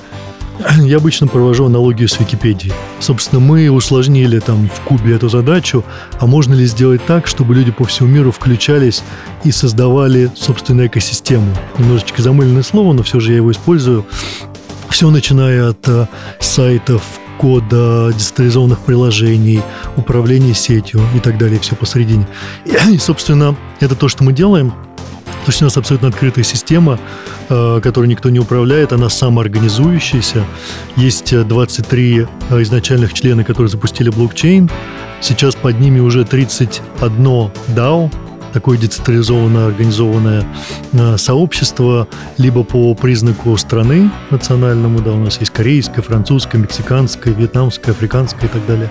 Я 0.82 0.96
обычно 0.96 1.26
провожу 1.26 1.66
аналогию 1.66 2.08
с 2.08 2.18
Википедией. 2.18 2.74
Собственно, 2.98 3.40
мы 3.40 3.70
усложнили 3.70 4.40
там 4.40 4.68
в 4.68 4.80
кубе 4.80 5.14
эту 5.14 5.28
задачу, 5.28 5.84
а 6.18 6.26
можно 6.26 6.54
ли 6.54 6.66
сделать 6.66 7.04
так, 7.06 7.26
чтобы 7.26 7.54
люди 7.54 7.70
по 7.70 7.84
всему 7.84 8.08
миру 8.08 8.32
включались 8.32 9.02
и 9.44 9.52
создавали 9.52 10.30
собственную 10.34 10.88
экосистему? 10.88 11.46
Немножечко 11.78 12.22
замыленное 12.22 12.62
слово, 12.62 12.92
но 12.92 13.02
все 13.02 13.20
же 13.20 13.30
я 13.30 13.36
его 13.36 13.52
использую. 13.52 14.04
Все 14.90 15.10
начиная 15.10 15.70
от 15.70 15.86
э, 15.88 16.06
сайтов, 16.40 17.02
кода, 17.38 18.12
децентрализованных 18.12 18.80
приложений, 18.80 19.62
управления 19.96 20.54
сетью 20.54 21.00
и 21.14 21.20
так 21.20 21.38
далее, 21.38 21.58
все 21.60 21.74
посередине. 21.74 22.26
И, 22.92 22.98
собственно, 22.98 23.56
это 23.80 23.94
то, 23.94 24.08
что 24.08 24.24
мы 24.24 24.32
делаем– 24.32 24.74
то 25.48 25.50
есть 25.50 25.62
у 25.62 25.64
нас 25.64 25.78
абсолютно 25.78 26.08
открытая 26.08 26.44
система, 26.44 27.00
э, 27.48 27.80
которую 27.82 28.10
никто 28.10 28.28
не 28.28 28.38
управляет, 28.38 28.92
она 28.92 29.08
самоорганизующаяся. 29.08 30.44
Есть 30.94 31.34
23 31.34 32.26
э, 32.50 32.62
изначальных 32.62 33.14
члена, 33.14 33.44
которые 33.44 33.70
запустили 33.70 34.10
блокчейн. 34.10 34.68
Сейчас 35.22 35.54
под 35.54 35.80
ними 35.80 36.00
уже 36.00 36.26
31 36.26 37.50
DAO, 37.68 38.12
такое 38.52 38.78
децентрализованное 38.78 39.66
организованное 39.66 40.44
э, 40.92 41.16
сообщество, 41.16 42.08
либо 42.38 42.64
по 42.64 42.94
признаку 42.94 43.56
страны 43.56 44.10
национальному, 44.30 45.00
да, 45.00 45.12
у 45.12 45.18
нас 45.18 45.40
есть 45.40 45.52
корейское, 45.52 46.02
французское, 46.02 46.60
мексиканское, 46.60 47.34
вьетнамское, 47.34 47.94
африканское 47.94 48.48
и 48.48 48.52
так 48.52 48.66
далее, 48.66 48.90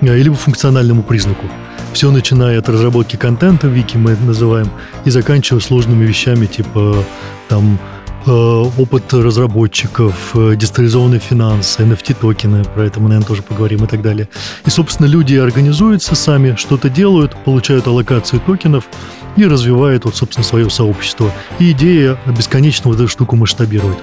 либо 0.00 0.34
функциональному 0.34 1.02
признаку. 1.02 1.46
Все 1.92 2.10
начиная 2.10 2.58
от 2.58 2.68
разработки 2.68 3.16
контента, 3.16 3.66
вики 3.66 3.96
мы 3.96 4.16
называем, 4.16 4.70
и 5.04 5.10
заканчивая 5.10 5.60
сложными 5.60 6.04
вещами 6.04 6.46
типа 6.46 7.04
там 7.48 7.74
э, 7.74 7.99
опыт 8.26 9.12
разработчиков, 9.12 10.32
э, 10.34 10.54
децентрализованные 10.56 11.20
финансы, 11.20 11.82
NFT-токены, 11.82 12.64
про 12.64 12.84
это 12.84 13.00
мы, 13.00 13.08
наверное, 13.08 13.26
тоже 13.26 13.42
поговорим 13.42 13.84
и 13.84 13.86
так 13.86 14.02
далее. 14.02 14.28
И, 14.66 14.70
собственно, 14.70 15.06
люди 15.06 15.36
организуются 15.36 16.14
сами, 16.14 16.54
что-то 16.56 16.90
делают, 16.90 17.34
получают 17.44 17.86
аллокацию 17.86 18.40
токенов 18.40 18.84
и 19.36 19.44
развивают, 19.44 20.04
вот, 20.04 20.16
собственно, 20.16 20.44
свое 20.44 20.68
сообщество. 20.70 21.32
И 21.58 21.70
идея 21.72 22.18
бесконечно 22.26 22.90
вот 22.90 22.98
эту 22.98 23.08
штуку 23.08 23.36
масштабировать. 23.36 23.98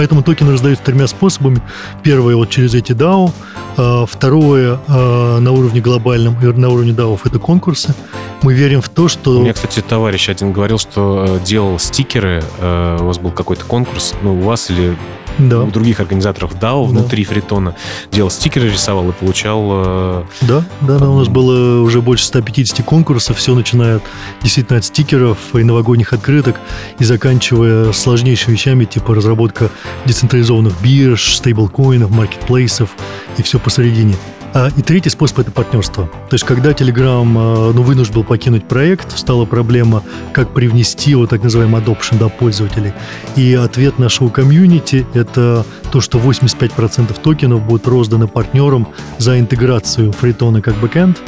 Поэтому 0.00 0.22
токены 0.22 0.52
раздаются 0.52 0.82
тремя 0.82 1.06
способами. 1.06 1.60
Первое 2.02 2.34
вот 2.34 2.48
через 2.48 2.72
эти 2.72 2.92
DAO, 2.92 3.30
а, 3.76 4.06
второе 4.06 4.80
а, 4.88 5.40
на 5.40 5.52
уровне 5.52 5.82
глобальном 5.82 6.40
и 6.40 6.46
на 6.46 6.70
уровне 6.70 6.92
DAO 6.92 7.20
это 7.22 7.38
конкурсы. 7.38 7.94
Мы 8.40 8.54
верим 8.54 8.80
в 8.80 8.88
то, 8.88 9.08
что... 9.08 9.32
У 9.32 9.42
меня, 9.42 9.52
кстати, 9.52 9.82
товарищ 9.82 10.30
один 10.30 10.52
говорил, 10.52 10.78
что 10.78 11.26
э, 11.28 11.44
делал 11.44 11.78
стикеры, 11.78 12.42
э, 12.60 12.96
у 12.98 13.04
вас 13.04 13.18
был 13.18 13.30
какой-то 13.30 13.66
конкурс, 13.66 14.14
ну, 14.22 14.38
у 14.38 14.40
вас 14.40 14.70
или 14.70 14.96
да. 15.38 15.62
у 15.62 15.70
других 15.70 16.00
организаторов 16.00 16.54
DAO 16.54 16.60
да. 16.60 16.90
внутри 16.90 17.24
Фритона 17.24 17.74
делал 18.12 18.30
стикеры, 18.30 18.70
рисовал 18.70 19.08
и 19.10 19.12
получал... 19.12 19.68
Э, 19.70 20.22
да, 20.42 20.64
да, 20.80 20.98
да, 20.98 21.08
у 21.08 21.18
нас 21.18 21.28
было 21.28 21.80
уже 21.80 22.00
больше 22.00 22.24
150 22.26 22.84
конкурсов, 22.84 23.38
все 23.38 23.54
начиная 23.54 24.00
действительно 24.42 24.78
от 24.78 24.84
стикеров 24.84 25.38
и 25.54 25.62
новогодних 25.62 26.12
открыток 26.12 26.56
и 26.98 27.04
заканчивая 27.04 27.92
сложнейшими 27.92 28.54
вещами, 28.54 28.84
типа 28.84 29.14
разработка 29.14 29.70
децентрализованных 30.06 30.80
бирж, 30.82 31.36
стейблкоинов, 31.36 32.10
маркетплейсов 32.10 32.90
и 33.38 33.42
все 33.42 33.58
посередине. 33.58 34.16
А, 34.52 34.68
и 34.76 34.82
третий 34.82 35.10
способ– 35.10 35.38
это 35.40 35.52
партнерство. 35.52 36.06
То 36.28 36.34
есть, 36.34 36.44
когда 36.44 36.70
Telegram 36.70 37.24
а, 37.36 37.72
ну, 37.72 37.82
вынужден 37.82 38.14
был 38.14 38.24
покинуть 38.24 38.66
проект, 38.66 39.16
стала 39.16 39.44
проблема, 39.44 40.02
как 40.32 40.52
привнести 40.52 41.12
его 41.12 41.26
так 41.26 41.42
называемый 41.42 41.80
adoption 41.80 42.18
до 42.18 42.28
пользователей. 42.28 42.92
И 43.36 43.54
ответ 43.54 43.98
нашего 43.98 44.28
комьюнити– 44.28 45.06
это 45.14 45.64
то, 45.92 46.00
что 46.00 46.18
85% 46.18 47.20
токенов 47.22 47.62
будут 47.64 47.86
розданы 47.86 48.26
партнерам 48.26 48.88
за 49.18 49.38
интеграцию 49.38 50.12
фритона 50.12 50.60
как 50.60 50.74
бэкэнд 50.76 51.20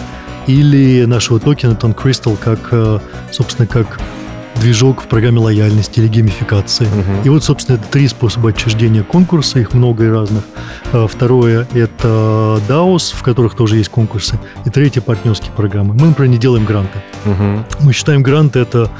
или 0.48 1.04
нашего 1.04 1.38
токена 1.38 1.72
Ton 1.72 1.94
Crystal 1.94 2.36
как, 2.36 2.68
а, 2.72 3.00
собственно, 3.30 3.68
как 3.68 4.00
движок 4.56 5.02
в 5.02 5.06
программе 5.06 5.38
лояльности 5.38 6.00
или 6.00 6.08
геймификации. 6.08 6.84
Угу. 6.86 7.24
И 7.24 7.28
вот, 7.28 7.44
собственно, 7.44 7.76
это 7.76 7.86
три 7.88 8.08
способа 8.08 8.50
отчуждения 8.50 9.02
конкурса, 9.02 9.58
их 9.58 9.74
много 9.74 10.04
и 10.04 10.08
разных. 10.08 10.44
А, 10.92 11.06
второе– 11.06 11.66
это 11.74 12.60
DAOs, 12.68 13.14
в 13.14 13.22
которых 13.22 13.54
тоже 13.54 13.76
есть 13.76 13.88
конкурсы. 13.88 14.38
И 14.64 14.70
третье– 14.70 15.00
партнерские 15.02 15.52
программы. 15.52 15.94
Мы, 15.94 16.08
например, 16.08 16.30
не 16.30 16.38
делаем 16.38 16.64
гранты. 16.64 16.98
Угу. 17.24 17.64
Мы 17.80 17.92
считаем 17.92 18.22
гранты– 18.22 18.58
это 18.60 18.90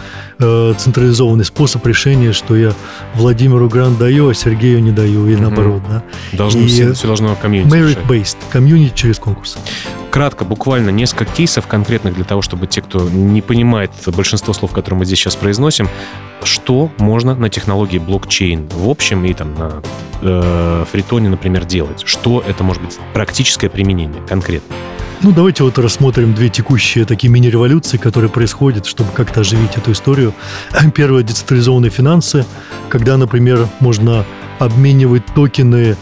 э, 0.42 0.74
централизованный 0.76 1.44
способ 1.44 1.86
решения, 1.86 2.32
что 2.32 2.56
я 2.56 2.72
Владимиру 3.14 3.68
грант 3.68 3.98
даю, 3.98 4.28
а 4.28 4.34
Сергею 4.34 4.82
не 4.82 4.90
даю, 4.90 5.26
и 5.26 5.36
наоборот. 5.36 5.82
Да? 5.88 6.02
Должно, 6.32 6.60
и 6.62 6.66
все, 6.66 6.92
все 6.92 7.06
должно 7.06 7.34
комьюнити 7.36 7.74
Merit-based, 7.74 8.36
комьюнити 8.50 8.92
через 8.94 9.18
конкурсы 9.18 9.58
кратко, 10.12 10.44
буквально 10.44 10.90
несколько 10.90 11.24
кейсов 11.24 11.66
конкретных 11.66 12.14
для 12.14 12.24
того, 12.24 12.42
чтобы 12.42 12.66
те, 12.66 12.82
кто 12.82 13.08
не 13.08 13.40
понимает 13.40 13.90
большинство 14.14 14.52
слов, 14.52 14.70
которые 14.70 14.98
мы 14.98 15.04
здесь 15.06 15.18
сейчас 15.18 15.36
произносим, 15.36 15.88
что 16.44 16.90
можно 16.98 17.34
на 17.34 17.48
технологии 17.48 17.98
блокчейн 17.98 18.68
в 18.68 18.90
общем 18.90 19.24
и 19.24 19.32
там 19.32 19.54
на 19.54 19.82
э, 20.20 20.84
фритоне, 20.92 21.30
например, 21.30 21.64
делать? 21.64 22.02
Что 22.04 22.44
это 22.46 22.62
может 22.62 22.82
быть 22.82 22.98
практическое 23.14 23.70
применение 23.70 24.22
конкретно? 24.28 24.76
Ну, 25.24 25.30
давайте 25.30 25.62
вот 25.62 25.78
рассмотрим 25.78 26.34
две 26.34 26.48
текущие 26.48 27.04
такие 27.04 27.30
мини-революции, 27.30 27.96
которые 27.96 28.28
происходят, 28.28 28.86
чтобы 28.86 29.12
как-то 29.12 29.42
оживить 29.42 29.76
эту 29.76 29.92
историю. 29.92 30.34
Первое– 30.96 31.22
децентрализованные 31.22 31.92
финансы, 31.92 32.44
когда, 32.88 33.16
например, 33.16 33.68
можно 33.78 34.24
обменивать 34.58 35.24
токены 35.32 35.96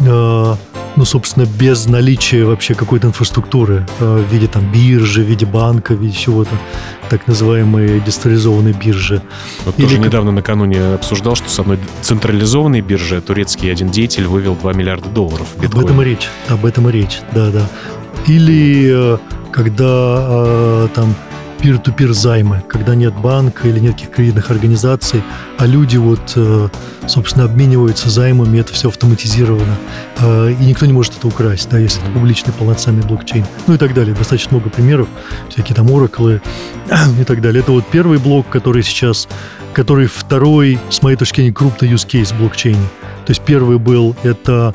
э, 0.00 0.54
ну, 0.96 1.04
собственно, 1.04 1.46
без 1.46 1.86
наличия 1.86 2.44
вообще 2.44 2.74
какой-то 2.74 3.06
инфраструктуры 3.06 3.86
э, 4.00 4.24
в 4.28 4.32
виде 4.32 4.48
там 4.48 4.70
биржи, 4.70 5.22
в 5.22 5.26
виде 5.26 5.46
банка, 5.46 5.94
в 5.94 6.02
виде 6.02 6.16
чего-то, 6.16 6.50
так 7.08 7.26
называемые 7.26 8.00
децентрализованные 8.00 8.74
биржи. 8.74 9.22
Вот 9.64 9.78
Или 9.78 9.86
тоже 9.86 9.98
недавно 10.00 10.32
накануне 10.32 10.94
обсуждал, 10.94 11.36
что 11.36 11.48
с 11.48 11.58
одной 11.58 11.78
централизованной 12.02 12.80
биржи 12.80 13.20
турецкий 13.20 13.70
один 13.70 13.90
деятель 13.90 14.26
вывел 14.26 14.56
2 14.56 14.72
миллиарда 14.72 15.08
долларов 15.08 15.46
в 15.54 15.60
биткоин. 15.62 15.84
Об 15.84 15.86
этом 15.86 16.02
и 16.02 16.04
речь, 16.04 16.28
об 16.48 16.66
этом 16.66 16.88
и 16.88 16.92
речь, 16.92 17.20
да-да. 17.32 17.68
Или 18.28 19.14
э, 19.14 19.18
когда 19.52 19.84
э, 19.86 20.88
там 20.94 21.14
пир-ту-пир 21.62 22.12
займы, 22.12 22.62
когда 22.68 22.94
нет 22.94 23.14
банка 23.14 23.66
или 23.66 23.80
нет 23.80 23.94
каких 23.94 24.10
кредитных 24.10 24.50
организаций, 24.50 25.24
а 25.56 25.64
люди 25.64 25.96
вот, 25.96 26.34
э, 26.36 26.68
собственно, 27.06 27.46
обмениваются 27.46 28.10
займами, 28.10 28.58
это 28.58 28.74
все 28.74 28.88
автоматизировано, 28.88 29.76
и 30.20 30.64
никто 30.64 30.86
не 30.86 30.92
может 30.92 31.16
это 31.16 31.26
украсть, 31.26 31.68
да, 31.70 31.78
если 31.78 32.02
это 32.02 32.12
публичный 32.12 32.52
полноценный 32.52 33.02
блокчейн, 33.02 33.44
ну 33.66 33.74
и 33.74 33.78
так 33.78 33.94
далее. 33.94 34.14
Достаточно 34.14 34.58
много 34.58 34.70
примеров, 34.70 35.08
всякие 35.48 35.74
там 35.74 35.90
ораклы 35.90 36.42
и 37.20 37.24
так 37.24 37.40
далее. 37.40 37.62
Это 37.62 37.72
вот 37.72 37.86
первый 37.90 38.18
блок, 38.18 38.48
который 38.50 38.82
сейчас, 38.82 39.26
который 39.72 40.06
второй, 40.06 40.78
с 40.90 41.02
моей 41.02 41.16
точки 41.16 41.36
зрения, 41.36 41.54
крупный 41.54 41.88
use 41.88 42.06
case 42.06 42.34
в 42.34 42.38
блокчейне. 42.38 42.86
То 43.24 43.30
есть 43.30 43.40
первый 43.40 43.78
был, 43.78 44.14
это 44.22 44.74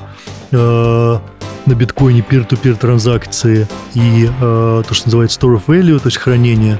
на 1.66 1.74
биткоине 1.74 2.22
peer-to-peer 2.22 2.76
транзакции 2.76 3.68
и 3.94 4.30
э, 4.30 4.84
то, 4.88 4.94
что 4.94 5.08
называется 5.08 5.40
store 5.40 5.56
of 5.56 5.64
value, 5.68 6.00
то 6.00 6.08
есть 6.08 6.18
хранение, 6.18 6.80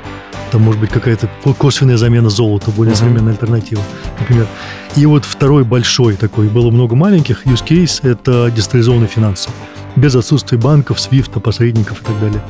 там 0.52 0.62
может 0.62 0.80
быть 0.80 0.90
какая-то 0.90 1.30
косвенная 1.58 1.98
замена 1.98 2.30
золота, 2.30 2.72
более 2.72 2.94
uh-huh. 2.94 2.98
современная 2.98 3.34
альтернатива, 3.34 3.82
например. 4.20 4.48
И 4.96 5.06
вот 5.06 5.26
второй 5.26 5.64
большой 5.64 6.16
такой, 6.16 6.48
было 6.48 6.70
много 6.70 6.96
маленьких, 6.96 7.46
use 7.46 7.66
case– 7.66 8.00
это 8.10 8.52
децентрализованные 8.52 9.08
финансы. 9.08 9.50
Без 9.96 10.16
отсутствия 10.16 10.58
банков, 10.58 11.00
свифта, 11.00 11.40
посредников 11.40 12.02
и 12.02 12.06
так 12.06 12.20
далее. 12.20 12.42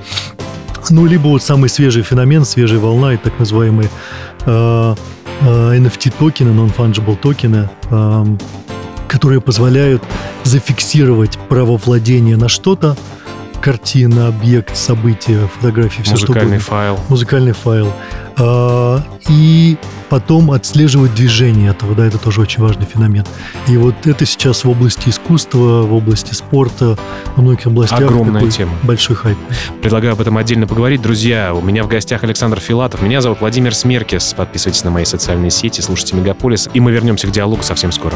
Ну, 0.90 1.06
либо 1.06 1.28
вот 1.28 1.42
самый 1.42 1.70
свежий 1.70 2.04
феномен, 2.04 2.46
свежая 2.46 2.80
волна, 2.80 3.14
и 3.14 3.18
так 3.18 3.38
называемые 3.40 3.90
э, 4.46 4.96
э, 5.42 5.78
NFT-токены, 5.78 6.50
non-fungible 6.50 7.16
токены, 7.16 7.70
э, 7.90 8.26
которые 9.14 9.42
позволяют 9.42 10.02
зафиксировать 10.44 11.38
право 11.48 11.78
владения 11.78 12.36
на 12.36 12.50
что-то 12.50 12.98
картина, 13.62 14.28
объект, 14.28 14.76
событие, 14.76 15.48
фотографии, 15.48 16.02
все 16.02 16.14
Музыкальный 16.14 16.58
что 16.58 16.72
файл. 16.72 17.00
Музыкальный 17.10 17.52
файл. 17.54 17.94
А, 18.38 19.04
и 19.30 19.78
потом 20.10 20.50
отслеживать 20.50 21.14
движение 21.14 21.70
этого, 21.70 21.94
да, 21.94 22.08
это 22.08 22.18
тоже 22.18 22.42
очень 22.42 22.64
важный 22.64 22.88
феномен. 22.88 23.24
И 23.68 23.78
вот 23.78 23.94
это 24.08 24.26
сейчас 24.26 24.64
в 24.64 24.70
области 24.70 25.10
искусства, 25.10 25.84
в 25.84 25.94
области 25.94 26.34
спорта, 26.34 26.98
во 27.36 27.44
многих 27.44 27.68
областях 27.68 28.02
Огромная 28.02 28.50
тема. 28.50 28.74
большой 28.82 29.16
хайп. 29.16 29.38
Предлагаю 29.84 30.14
об 30.14 30.22
этом 30.22 30.40
отдельно 30.40 30.66
поговорить. 30.66 31.04
Друзья, 31.04 31.54
у 31.54 31.62
меня 31.62 31.84
в 31.84 31.88
гостях 31.88 32.24
Александр 32.24 32.60
Филатов. 32.60 33.04
Меня 33.04 33.22
зовут 33.22 33.42
Владимир 33.42 33.76
Смеркис. 33.76 34.34
Подписывайтесь 34.36 34.84
на 34.84 34.90
мои 34.90 35.06
социальные 35.06 35.52
сети, 35.52 35.82
слушайте 35.82 36.16
Мегаполис. 36.16 36.68
И 36.74 36.80
мы 36.80 36.92
вернемся 36.92 37.28
к 37.28 37.32
диалогу 37.32 37.62
совсем 37.62 37.92
скоро. 37.92 38.16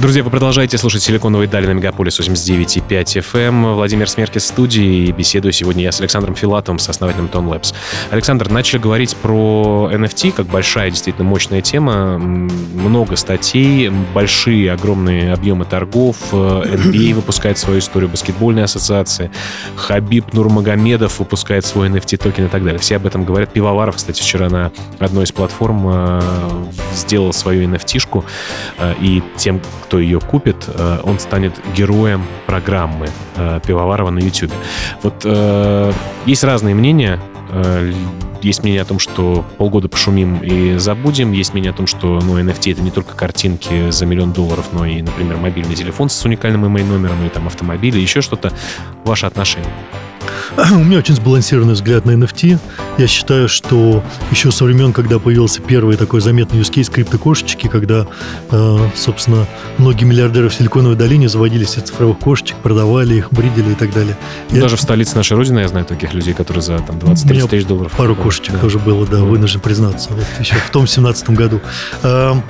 Друзья, 0.00 0.22
вы 0.22 0.30
продолжаете 0.30 0.78
слушать 0.78 1.02
«Силиконовые 1.02 1.48
дали» 1.48 1.66
на 1.66 1.72
Мегаполис 1.72 2.20
89.5 2.20 2.86
FM. 2.88 3.74
Владимир 3.74 4.08
Смеркис 4.08 4.44
в 4.44 4.46
студии. 4.46 5.08
И 5.08 5.12
беседую 5.12 5.50
сегодня 5.50 5.82
я 5.82 5.90
с 5.90 5.98
Александром 5.98 6.36
Филатовым, 6.36 6.78
сооснователем 6.78 7.26
Tone 7.26 7.48
Labs. 7.48 7.74
Александр, 8.12 8.48
начали 8.48 8.78
говорить 8.78 9.16
про 9.16 9.90
NFT, 9.92 10.30
как 10.30 10.46
большая, 10.46 10.92
действительно 10.92 11.28
мощная 11.28 11.62
тема. 11.62 12.16
Много 12.16 13.16
статей, 13.16 13.90
большие, 14.14 14.70
огромные 14.70 15.32
объемы 15.32 15.64
торгов. 15.64 16.16
Э, 16.30 16.62
NBA 16.64 17.14
выпускает 17.14 17.58
свою 17.58 17.80
историю, 17.80 18.08
баскетбольная 18.08 18.64
ассоциация. 18.64 19.32
Хабиб 19.74 20.32
Нурмагомедов 20.32 21.18
выпускает 21.18 21.64
свой 21.64 21.88
NFT-токен 21.88 22.46
и 22.46 22.48
так 22.48 22.62
далее. 22.62 22.78
Все 22.78 22.96
об 22.96 23.06
этом 23.06 23.24
говорят. 23.24 23.52
Пивоваров, 23.52 23.96
кстати, 23.96 24.22
вчера 24.22 24.48
на 24.48 24.70
одной 25.00 25.24
из 25.24 25.32
платформ 25.32 25.88
э, 25.88 26.20
сделал 26.94 27.32
свою 27.32 27.68
NFT-шку. 27.68 28.24
Э, 28.78 28.94
И 29.00 29.24
тем, 29.36 29.60
кто 29.88 29.98
ее 29.98 30.20
купит, 30.20 30.68
э, 30.68 31.00
он 31.02 31.18
станет 31.18 31.54
героем 31.74 32.22
программы 32.46 33.08
э, 33.36 33.60
Пивоварова 33.66 34.10
на 34.10 34.18
YouTube. 34.18 34.52
Вот 35.02 35.22
э, 35.24 35.92
есть 36.26 36.44
разные 36.44 36.74
мнения. 36.74 37.18
Есть 38.42 38.62
мнение 38.62 38.82
о 38.82 38.84
том, 38.84 38.98
что 38.98 39.46
полгода 39.56 39.88
пошумим 39.88 40.40
и 40.42 40.76
забудем. 40.76 41.32
Есть 41.32 41.54
мнение 41.54 41.70
о 41.70 41.74
том, 41.74 41.86
что 41.86 42.20
ну, 42.20 42.38
NFT 42.38 42.72
это 42.72 42.82
не 42.82 42.90
только 42.90 43.16
картинки 43.16 43.90
за 43.90 44.04
миллион 44.04 44.32
долларов, 44.32 44.66
но 44.72 44.84
и, 44.84 45.00
например, 45.00 45.38
мобильный 45.38 45.74
телефон 45.74 46.10
с 46.10 46.24
уникальным 46.26 46.66
email 46.66 46.84
номером 46.84 47.24
и 47.24 47.30
там 47.30 47.46
автомобиль, 47.46 47.96
и 47.96 48.02
еще 48.02 48.20
что-то. 48.20 48.52
Ваше 49.04 49.24
отношение? 49.24 49.72
У 50.72 50.78
меня 50.84 50.98
очень 50.98 51.14
сбалансированный 51.14 51.74
взгляд 51.74 52.04
на 52.04 52.12
NFT. 52.12 52.58
Я 52.98 53.06
считаю, 53.06 53.48
что 53.48 54.02
еще 54.30 54.50
со 54.50 54.64
времен, 54.64 54.92
когда 54.92 55.18
появился 55.18 55.60
первый 55.60 55.96
такой 55.96 56.20
заметный 56.20 56.60
use 56.60 56.72
case 56.72 56.90
криптокошечки, 56.90 57.68
когда, 57.68 58.06
э, 58.50 58.78
собственно, 58.94 59.46
многие 59.78 60.04
миллиардеры 60.04 60.48
в 60.48 60.54
Силиконовой 60.54 60.96
долине 60.96 61.28
заводили 61.28 61.64
себе 61.64 61.82
цифровых 61.86 62.18
кошечек, 62.18 62.56
продавали 62.58 63.14
их, 63.16 63.30
бридили 63.32 63.72
и 63.72 63.74
так 63.74 63.92
далее. 63.92 64.16
Я- 64.50 64.62
Даже 64.62 64.76
в 64.76 64.80
столице 64.80 65.16
нашей 65.16 65.36
Родины 65.36 65.60
я 65.60 65.68
знаю 65.68 65.84
таких 65.86 66.14
людей, 66.14 66.34
которые 66.34 66.62
за 66.62 66.78
там, 66.78 66.98
У 67.02 67.04
меня 67.06 67.14
20-30 67.14 67.48
тысяч 67.48 67.66
долларов. 67.66 67.92
Пару 67.92 68.14
покупают. 68.14 68.18
кошечек 68.36 68.54
Да. 68.54 68.60
тоже 68.60 68.78
было, 68.78 69.06
да, 69.06 69.18
вынужден 69.18 69.60
признаться. 69.60 70.10
Вот 70.12 70.24
еще 70.40 70.54
в 70.56 70.70
том 70.70 70.86
17 70.86 71.30
году. 71.30 71.60
А, 72.02 72.40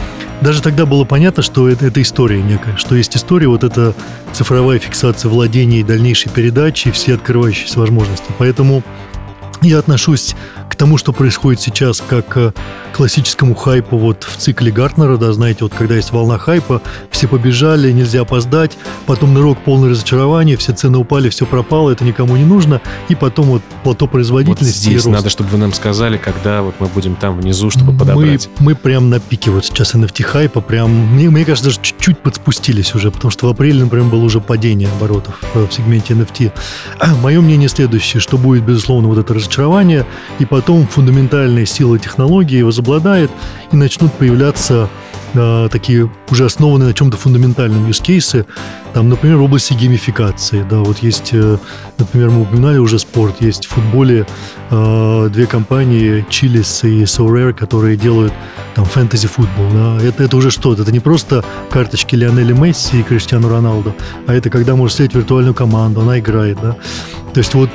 Даже 0.41 0.63
тогда 0.63 0.87
было 0.87 1.05
понятно, 1.05 1.43
что 1.43 1.69
это, 1.69 1.87
это 1.87 2.01
история 2.01 2.41
некая, 2.41 2.77
что 2.77 2.95
есть 2.95 3.17
история, 3.17 3.49
вот 3.49 3.65
это 3.65 3.93
цифровая 4.33 4.79
фиксация 4.79 5.29
владения 5.29 5.81
и 5.81 5.83
дальнейшей 5.83 6.31
передачи, 6.31 6.89
и 6.89 6.91
все 6.93 7.15
открывающиеся 7.15 7.78
возможности. 7.79 8.31
Поэтому 8.39 8.83
я 9.63 9.79
отношусь 9.79 10.35
к 10.69 10.77
тому, 10.77 10.99
что 10.99 11.13
происходит 11.13 11.61
сейчас, 11.61 12.03
как 12.07 12.29
к 12.29 12.53
классическому 12.93 13.55
хайпу 13.55 13.97
вот 13.97 14.25
в 14.25 14.37
цикле 14.37 14.71
Гартнера, 14.73 15.17
да, 15.17 15.33
знаете, 15.33 15.61
вот 15.63 15.73
когда 15.75 15.97
есть 15.97 16.13
волна 16.13 16.39
хайпа, 16.39 16.83
все 17.11 17.29
побежали, 17.29 17.93
нельзя 17.93 18.23
опоздать, 18.23 18.77
потом 19.07 19.35
нырок 19.35 19.59
полное 19.65 19.91
разочарование, 19.91 20.57
все 20.57 20.73
цены 20.73 20.99
упали, 20.99 21.29
все 21.29 21.47
пропало, 21.47 21.91
это 21.91 22.05
никому 22.05 22.37
не 22.37 22.45
нужно, 22.45 22.81
и 23.09 23.15
потом 23.15 23.47
вот 23.47 23.63
плато 23.83 24.07
Вот 24.07 24.13
производительности 24.13 24.79
и 24.79 24.91
здесь 24.91 25.05
рост. 25.05 25.17
надо, 25.17 25.31
чтобы 25.31 25.51
вы 25.51 25.59
нам 25.59 25.73
сказали, 25.73 26.17
когда 26.17 26.63
вот 26.63 26.75
мы 26.79 26.87
будем 26.87 27.15
там 27.17 27.39
внизу, 27.41 27.71
чтобы 27.71 27.93
мы, 27.93 27.99
подобрать. 27.99 28.49
мы 28.59 28.75
прям 28.75 29.11
на 29.11 29.21
пике 29.21 29.51
вот 29.51 29.65
сейчас 29.65 29.95
NFT 29.95 30.23
хайпа, 30.23 30.61
прям, 30.61 30.91
мне, 30.91 31.31
мне 31.31 31.45
кажется, 31.45 31.71
даже 31.71 31.81
чуть-чуть 31.81 32.19
подспустились 32.19 32.95
уже, 32.95 33.11
потому 33.11 33.31
что 33.31 33.47
в 33.47 33.51
апреле, 33.51 33.85
например, 33.85 34.07
было 34.07 34.25
уже 34.25 34.41
падение 34.41 34.89
оборотов 34.89 35.41
э, 35.55 35.67
в 35.67 35.73
сегменте 35.73 36.15
NFT. 36.15 36.53
Мое 37.23 37.41
мнение 37.41 37.69
следующее, 37.69 38.21
что 38.21 38.39
будет, 38.39 38.65
безусловно, 38.65 39.09
вот 39.09 39.19
это 39.19 39.35
разочарование, 39.35 40.05
и 40.39 40.45
потом 40.45 40.58
фундаментальная 40.67 41.67
сила 41.67 41.99
технологии 41.99 42.63
возобладает, 42.63 43.31
и 43.73 43.77
начнут 43.77 44.13
появляться 44.13 44.89
э, 45.35 45.69
такие 45.71 46.11
уже 46.31 46.45
основанные 46.45 46.89
на 46.89 46.95
чем-то 46.95 47.17
фундаментальном 47.17 47.87
use 47.89 48.03
кейсы, 48.03 48.47
там, 48.95 49.09
например, 49.09 49.37
в 49.37 49.43
области 49.43 49.75
геймификации, 49.75 50.65
да, 50.69 50.79
вот 50.79 50.99
есть, 50.99 51.31
э, 51.33 51.59
например, 51.99 52.31
мы 52.31 52.43
упоминали 52.43 52.79
уже 52.79 52.99
спорт, 52.99 53.41
есть 53.41 53.67
в 53.67 53.71
футболе 53.71 54.27
э, 54.71 55.29
две 55.33 55.47
компании, 55.47 56.25
Chili's 56.29 56.89
и 56.89 57.03
SoRare, 57.05 57.53
которые 57.53 57.97
делают 57.97 58.33
там 58.75 58.85
фэнтези-футбол, 58.85 59.71
да, 59.73 59.99
это, 60.03 60.23
это 60.25 60.37
уже 60.37 60.51
что-то, 60.51 60.83
это 60.83 60.93
не 60.93 61.01
просто 61.01 61.45
карточки 61.71 62.15
Лионеля 62.15 62.55
Месси 62.55 63.01
и 63.01 63.03
Криштиану 63.03 63.49
Роналду, 63.49 63.95
а 64.27 64.35
это 64.35 64.51
когда 64.51 64.77
можешь 64.77 64.97
взять 64.97 65.15
виртуальную 65.15 65.55
команду, 65.55 66.01
она 66.01 66.19
играет, 66.19 66.59
да, 66.61 66.77
то 67.33 67.39
есть 67.39 67.55
вот 67.55 67.71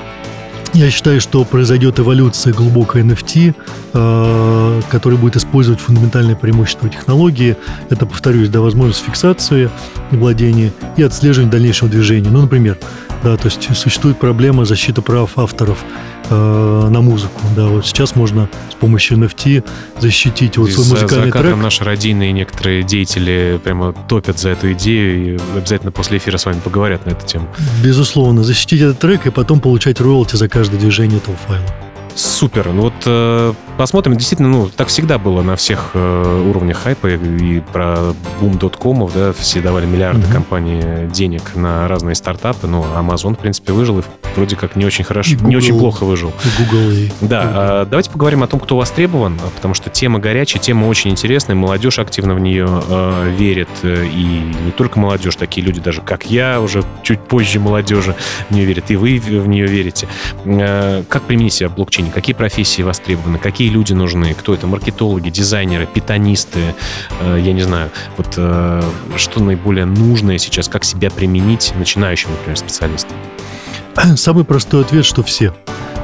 я 0.73 0.89
считаю, 0.89 1.21
что 1.21 1.43
произойдет 1.45 1.99
эволюция 1.99 2.53
глубокой 2.53 3.03
NFT, 3.03 3.53
э, 3.93 4.81
который 4.89 5.17
будет 5.17 5.36
использовать 5.36 5.79
фундаментальное 5.79 6.36
преимущество 6.36 6.89
технологии. 6.89 7.55
Это, 7.89 8.05
повторюсь, 8.05 8.49
да, 8.49 8.59
возможность 8.59 9.03
фиксации 9.03 9.69
владения 10.12 10.71
и 10.97 11.03
отслеживания 11.03 11.51
дальнейшего 11.51 11.89
движения. 11.89 12.29
Ну, 12.29 12.41
например, 12.41 12.77
да, 13.23 13.38
то 13.38 13.45
есть 13.45 13.75
существует 13.77 14.17
проблема 14.17 14.65
защиты 14.65 15.01
прав 15.01 15.38
авторов 15.38 15.83
э, 16.29 16.88
на 16.89 17.01
музыку. 17.01 17.41
Да, 17.55 17.67
вот 17.67 17.86
сейчас 17.86 18.15
можно 18.15 18.49
с 18.71 18.75
помощью 18.75 19.17
NFT 19.17 19.63
защитить 19.99 20.57
вот 20.57 20.71
свой 20.71 20.88
музыкальный 20.88 21.31
за 21.31 21.39
трек. 21.39 21.55
наши 21.57 21.83
родийные 21.83 22.31
некоторые 22.31 22.83
деятели 22.83 23.59
прямо 23.63 23.93
топят 23.93 24.39
за 24.39 24.49
эту 24.49 24.71
идею 24.73 25.36
и 25.36 25.39
обязательно 25.57 25.91
после 25.91 26.17
эфира 26.17 26.38
с 26.38 26.45
вами 26.45 26.59
поговорят 26.59 27.05
на 27.05 27.12
эту 27.12 27.25
тему. 27.25 27.47
Безусловно, 27.83 28.43
защитить 28.43 28.81
этот 28.81 28.99
трек 28.99 29.25
и 29.25 29.31
потом 29.31 29.59
получать 29.59 29.99
роялти 29.99 30.36
за 30.36 30.49
каждое 30.49 30.77
движение 30.77 31.17
этого 31.17 31.38
файла. 31.47 31.82
Супер. 32.15 32.69
Ну 32.69 32.84
вот 32.84 32.93
э, 33.06 33.54
посмотрим. 33.78 34.15
Действительно, 34.15 34.49
ну, 34.49 34.69
так 34.69 34.88
всегда 34.88 35.17
было 35.17 35.41
на 35.41 35.56
всех 35.56 35.91
э, 35.93 36.43
уровнях 36.47 36.78
хайпа. 36.78 37.08
И 37.08 37.60
про 37.60 38.13
бум 38.39 38.58
доткомов, 38.58 39.13
да, 39.13 39.34
все 39.34 39.62
давали 39.62 39.86
миллиарды 39.86 40.21
Мгм. 40.28 40.32
компании 40.32 41.10
денег 41.12 41.56
на 41.56 41.88
разные 41.88 42.15
стартапы. 42.15 42.67
Ну, 42.67 42.86
Amazon, 42.95 43.34
в 43.36 43.39
принципе, 43.39 43.73
выжил 43.73 43.99
и 43.99 44.04
вроде 44.36 44.56
как 44.56 44.76
не 44.76 44.86
очень 44.86 45.04
хорошо, 45.04 45.32
И 45.32 45.36
не 45.36 45.41
Google. 45.41 45.58
очень 45.58 45.80
плохо 45.80 46.04
выжил. 46.04 46.32
И 46.43 46.63
Google, 46.63 46.91
и... 46.91 47.10
Да, 47.21 47.41
а, 47.45 47.86
давайте 47.86 48.10
поговорим 48.10 48.43
о 48.43 48.47
том, 48.47 48.60
кто 48.60 48.78
востребован, 48.78 49.39
потому 49.56 49.73
что 49.73 49.89
тема 49.89 50.19
горячая, 50.19 50.62
тема 50.62 50.86
очень 50.88 51.12
интересная, 51.12 51.56
молодежь 51.56 51.99
активно 51.99 52.34
в 52.36 52.39
нее 52.39 52.67
э, 52.67 53.34
верит, 53.38 53.69
э, 53.84 54.06
и 54.06 54.26
не 54.65 54.71
только 54.71 54.99
молодежь, 54.99 55.36
такие 55.36 55.65
люди 55.65 55.80
даже, 55.80 56.02
как 56.02 56.26
я, 56.28 56.62
уже 56.62 56.84
чуть 57.04 57.19
позже 57.21 57.60
молодежи 57.60 58.15
в 58.49 58.54
нее 58.54 58.65
верят, 58.65 58.89
и 58.91 58.95
вы 58.95 59.19
в 59.19 59.47
нее 59.47 59.67
верите. 59.67 60.08
Э, 60.45 61.04
как 61.10 61.23
применить 61.23 61.54
себя 61.54 61.69
в 61.69 61.76
блокчейне? 62.03 62.11
Какие 62.11 62.35
профессии 62.35 62.81
востребованы? 62.81 63.37
Какие 63.37 63.69
люди 63.69 63.93
нужны? 63.93 64.33
Кто 64.33 64.53
это? 64.53 64.67
Маркетологи, 64.67 65.29
дизайнеры, 65.29 65.85
питанисты? 65.85 66.75
Э, 67.21 67.39
я 67.39 67.53
не 67.53 67.61
знаю. 67.61 67.89
Вот 68.17 68.33
э, 68.37 68.81
что 69.17 69.43
наиболее 69.43 69.85
нужное 69.85 70.37
сейчас? 70.37 70.67
Как 70.67 70.83
себя 70.83 71.09
применить 71.09 71.73
начинающим, 71.75 72.31
например, 72.31 72.57
специалистам? 72.57 73.17
Самый 74.15 74.43
простой 74.43 74.81
ответ, 74.81 75.05
что 75.05 75.23
все. 75.23 75.53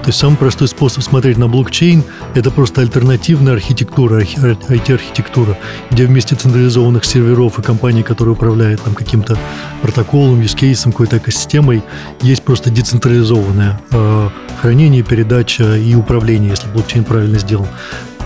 То 0.09 0.15
самый 0.15 0.37
простой 0.37 0.67
способ 0.67 1.03
смотреть 1.03 1.37
на 1.37 1.47
блокчейн– 1.47 2.03
это 2.33 2.49
просто 2.49 2.81
альтернативная 2.81 3.53
архитектура, 3.53 4.15
архи- 4.15 4.39
IT-архитектура, 4.39 5.55
где 5.91 6.07
вместе 6.07 6.35
централизованных 6.35 7.05
серверов 7.05 7.59
и 7.59 7.61
компаний, 7.61 8.01
которые 8.01 8.33
управляют 8.33 8.81
там 8.81 8.95
каким-то 8.95 9.37
протоколом, 9.83 10.41
юзкейсом, 10.41 10.93
какой-то 10.93 11.19
экосистемой, 11.19 11.83
есть 12.23 12.41
просто 12.41 12.71
децентрализованное 12.71 13.79
э, 13.91 14.29
хранение, 14.59 15.03
передача 15.03 15.75
и 15.75 15.93
управление, 15.93 16.49
если 16.49 16.67
блокчейн 16.69 17.03
правильно 17.03 17.37
сделан. 17.37 17.67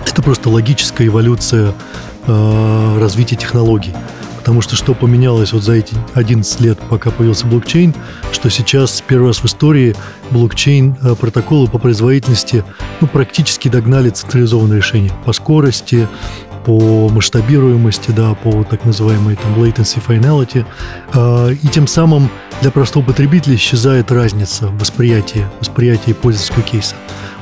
Это 0.07 0.21
просто 0.21 0.49
логическая 0.49 1.07
эволюция 1.07 1.73
э, 2.27 2.97
развития 2.97 3.35
технологий. 3.35 3.93
Потому 4.43 4.59
что 4.59 4.75
что 4.75 4.93
поменялось 4.93 5.53
вот 5.53 5.63
за 5.63 5.71
эти 5.71 5.95
11 6.15 6.59
лет, 6.59 6.77
пока 6.89 7.11
появился 7.11 7.47
блокчейн, 7.47 7.95
что 8.33 8.49
сейчас 8.49 9.01
первый 9.07 9.27
раз 9.27 9.37
в 9.37 9.45
истории 9.45 9.95
блокчейн 10.31 10.97
э, 11.01 11.15
протоколы 11.15 11.69
по 11.69 11.77
производительности 11.77 12.65
ну, 12.99 13.07
практически 13.07 13.69
догнали 13.69 14.09
централизованные 14.09 14.79
решения 14.79 15.13
по 15.23 15.31
скорости, 15.31 16.09
по 16.65 17.07
масштабируемости, 17.07 18.11
да, 18.11 18.33
по 18.33 18.65
так 18.65 18.83
называемой 18.83 19.37
там 19.37 19.55
latency 19.55 20.01
finality. 20.05 20.65
И 21.61 21.67
тем 21.67 21.87
самым 21.87 22.29
для 22.61 22.71
простого 22.71 23.03
потребителя 23.03 23.55
исчезает 23.55 24.11
разница 24.11 24.67
в 24.67 24.77
восприятии, 24.77 25.45
восприятии 25.59 26.13
пользовательского 26.13 26.63
кейса. 26.63 26.95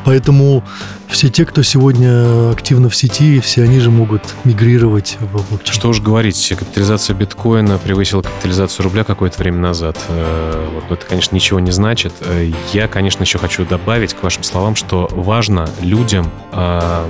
Поэтому 0.06 0.64
все 1.08 1.30
те, 1.30 1.46
кто 1.46 1.62
сегодня 1.62 2.52
активно 2.52 2.90
в 2.90 2.96
сети, 2.96 3.40
все 3.40 3.64
они 3.64 3.80
же 3.80 3.92
могут 3.92 4.22
мигрировать 4.44 5.18
в 5.20 5.50
блокчейн. 5.50 5.74
Что 5.74 5.90
уж 5.90 6.02
говорить, 6.02 6.54
капитализация 6.58 7.16
биткоина 7.16 7.78
превысила 7.78 8.22
капитализацию 8.22 8.86
рубля 8.86 9.04
какое-то 9.04 9.38
время 9.38 9.58
назад. 9.58 10.00
Э, 10.10 10.80
это, 10.90 11.06
конечно, 11.06 11.36
ничего 11.36 11.60
не 11.60 11.72
значит. 11.72 12.14
Э, 12.22 12.52
я, 12.74 12.88
конечно, 12.88 13.24
еще 13.24 13.38
хочу 13.38 13.66
добавить 13.66 14.14
к 14.14 14.24
вашим 14.24 14.44
словам, 14.44 14.76
что 14.76 15.08
важно 15.12 15.70
людям 15.82 16.32
э, 16.54 17.08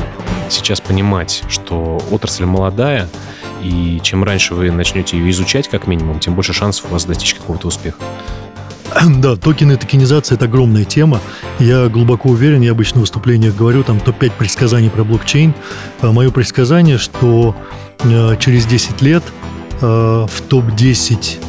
сейчас 0.49 0.82
понимать, 0.82 1.43
что 1.47 2.01
отрасль 2.12 2.45
молодая, 2.45 3.08
и 3.62 3.99
чем 4.01 4.23
раньше 4.23 4.56
вы 4.56 4.71
начнете 4.71 5.17
ее 5.17 5.30
изучать, 5.32 5.67
как 5.67 5.88
минимум, 5.88 6.19
тем 6.19 6.34
больше 6.34 6.54
шансов 6.54 6.86
у 6.89 6.93
вас 6.93 7.06
достичь 7.06 7.36
какого-то 7.36 7.67
успеха. 7.67 7.99
Да, 9.21 9.35
токены 9.35 9.77
токенизация– 9.77 10.35
это 10.37 10.45
огромная 10.45 10.85
тема. 10.85 11.19
Я 11.59 11.87
глубоко 11.87 12.29
уверен, 12.29 12.61
я 12.61 12.71
обычно 12.71 12.99
в 12.99 13.01
выступлениях 13.01 13.55
говорю, 13.55 13.83
там 13.83 13.99
топ-5 13.99 14.33
предсказаний 14.37 14.89
про 14.89 15.03
блокчейн. 15.03 15.53
А, 16.01 16.11
Мое 16.11 16.31
предсказание, 16.31 16.97
что 16.97 17.55
а, 18.03 18.35
через 18.37 18.65
10 18.65 19.01
лет 19.01 19.23
а, 19.81 20.25
в 20.27 20.41
топ-10 20.41 21.39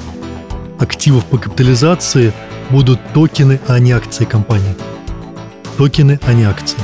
активов 0.79 1.25
по 1.27 1.39
капитализации 1.39 2.33
будут 2.71 3.01
токены, 3.13 3.61
а 3.69 3.79
не 3.79 3.93
акции 3.93 4.25
компании. 4.25 4.75
Токены, 5.77 6.19
а 6.27 6.33
не 6.33 6.45
акции. 6.45 6.79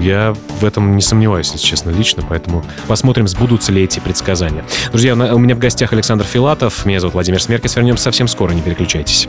Я 0.00 0.34
в 0.60 0.64
этом 0.64 0.96
не 0.96 1.02
сомневаюсь, 1.02 1.50
если 1.52 1.66
честно, 1.66 1.90
лично, 1.90 2.22
поэтому 2.28 2.64
посмотрим, 2.86 3.26
сбудутся 3.26 3.72
ли 3.72 3.82
эти 3.82 4.00
предсказания. 4.00 4.64
Друзья, 4.90 5.14
у 5.14 5.38
меня 5.38 5.54
в 5.54 5.58
гостях 5.58 5.92
Александр 5.92 6.24
Филатов, 6.24 6.84
меня 6.84 7.00
зовут 7.00 7.14
Владимир 7.14 7.42
Смеркис, 7.42 7.74
вернемся 7.74 8.04
совсем 8.04 8.28
скоро, 8.28 8.52
не 8.52 8.60
переключайтесь. 8.60 9.28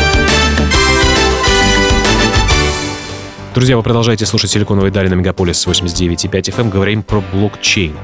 Друзья, 3.53 3.75
вы 3.75 3.83
продолжаете 3.83 4.25
слушать 4.25 4.49
«Силиконовые 4.51 4.93
дали» 4.93 5.09
на 5.09 5.15
Мегаполис 5.15 5.67
89,5 5.67 6.31
FM. 6.31 6.69
Говорим 6.69 7.03
про 7.03 7.21
блокчейн. 7.33 7.97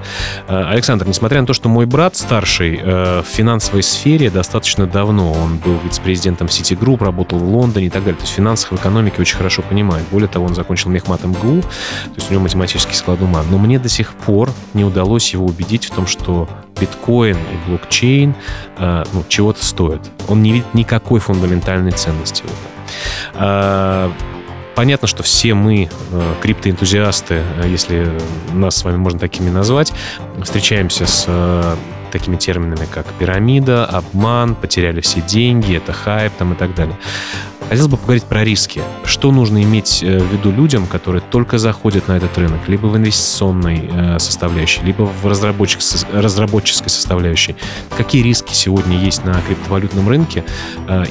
Э, 0.50 0.64
Александр, 0.66 1.08
несмотря 1.08 1.40
на 1.40 1.48
то, 1.48 1.54
что 1.54 1.70
мой 1.70 1.86
брат 1.86 2.18
старший 2.18 2.78
э, 2.84 3.22
в 3.22 3.26
финансовой 3.26 3.82
сфере 3.82 4.30
достаточно 4.30 4.88
давно, 4.88 5.32
он 5.32 5.58
был 5.60 5.80
вице-президентом 5.86 6.48
Citigroup, 6.48 7.02
работал 7.02 7.40
в 7.40 7.50
Лондоне 7.50 7.88
и 7.88 7.90
так 7.90 8.04
далее, 8.04 8.18
то 8.18 8.24
есть 8.24 8.34
финансовой 8.34 8.78
экономике 8.78 9.22
очень 9.22 9.38
хорошо 9.38 9.62
понимает. 9.62 10.04
Более 10.12 10.28
того, 10.28 10.48
он 10.48 10.54
закончил 10.54 10.90
мехмат 10.90 11.24
МГУ, 11.24 11.62
то 11.62 12.16
есть 12.16 12.30
у 12.30 12.34
него 12.34 12.44
математический 12.44 12.94
склад 12.94 13.22
ума. 13.22 13.42
Но 13.50 13.58
мне 13.58 13.80
до 13.80 13.88
сих 13.88 14.16
пор 14.16 14.50
не 14.74 14.84
удалось 14.84 15.32
его 15.32 15.46
убедить 15.46 15.86
в 15.86 15.92
том, 15.92 16.08
что 16.08 16.50
биткоин 16.78 17.38
и 17.38 17.70
блокчейн 17.70 18.36
э, 18.80 19.04
ну, 19.14 19.24
чего-то 19.30 19.64
стоят. 19.64 20.12
Он 20.28 20.44
не 20.44 20.52
видит 20.52 20.74
никакой 20.74 21.22
фундаментальной 21.22 21.94
ценности 21.94 22.44
в 22.44 23.40
этом. 23.40 24.37
Понятно, 24.78 25.08
что 25.08 25.24
все 25.24 25.56
мы, 25.56 25.90
э, 26.12 26.34
криптоэнтузиасты, 26.40 27.42
э, 27.64 27.68
если 27.68 28.12
нас 28.54 28.76
с 28.76 28.84
вами 28.84 28.98
можно 28.98 29.18
такими 29.18 29.50
назвать, 29.50 29.92
встречаемся 30.44 31.08
с 31.08 31.26
э, 31.28 31.76
такими 32.12 32.36
терминами, 32.36 32.86
как 32.86 33.08
пирамида, 33.14 33.88
обман, 33.88 34.54
потеряли 34.54 35.02
все 35.02 35.22
деньги, 35.22 35.76
это 35.76 35.94
хайп 35.94 36.32
там 36.38 36.54
и 36.54 36.56
так 36.56 36.76
далее. 36.76 36.96
Хотелось 37.68 37.88
бы 37.88 37.98
поговорить 37.98 38.26
про 38.26 38.44
риски. 38.44 38.84
Что 39.04 39.32
нужно 39.32 39.64
иметь 39.64 40.02
в 40.02 40.32
виду 40.32 40.52
людям, 40.52 40.86
которые 40.86 41.24
только 41.24 41.58
заходят 41.58 42.08
на 42.08 42.14
этот 42.14 42.38
рынок, 42.38 42.60
либо 42.68 42.86
в 42.86 42.96
инвестиционной 42.96 44.20
составляющей, 44.20 44.84
либо 44.84 45.02
в 45.02 45.26
разработческой 45.26 46.90
составляющей? 46.90 47.56
Какие 47.98 48.22
риски 48.22 48.54
сегодня 48.54 48.98
есть 48.98 49.26
на 49.26 49.34
криптовалютном 49.42 50.08
рынке 50.08 50.46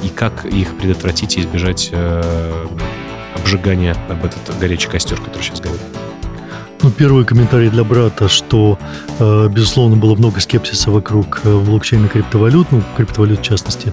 и 0.02 0.08
как 0.08 0.46
их 0.46 0.78
предотвратить 0.78 1.36
и 1.36 1.40
избежать 1.40 1.92
обжигания 3.46 3.96
об 4.08 4.24
этот 4.24 4.58
горячий 4.58 4.88
костер, 4.88 5.20
который 5.20 5.42
сейчас 5.42 5.60
горит. 5.60 5.80
Ну, 6.86 6.92
первый 6.92 7.24
комментарий 7.24 7.68
для 7.68 7.82
брата, 7.82 8.28
что, 8.28 8.78
э, 9.18 9.48
безусловно, 9.48 9.96
было 9.96 10.14
много 10.14 10.38
скепсиса 10.38 10.92
вокруг 10.92 11.40
э, 11.42 11.58
блокчейна 11.58 12.06
криптовалют, 12.06 12.68
ну, 12.70 12.80
криптовалют 12.96 13.40
в 13.40 13.42
частности, 13.42 13.92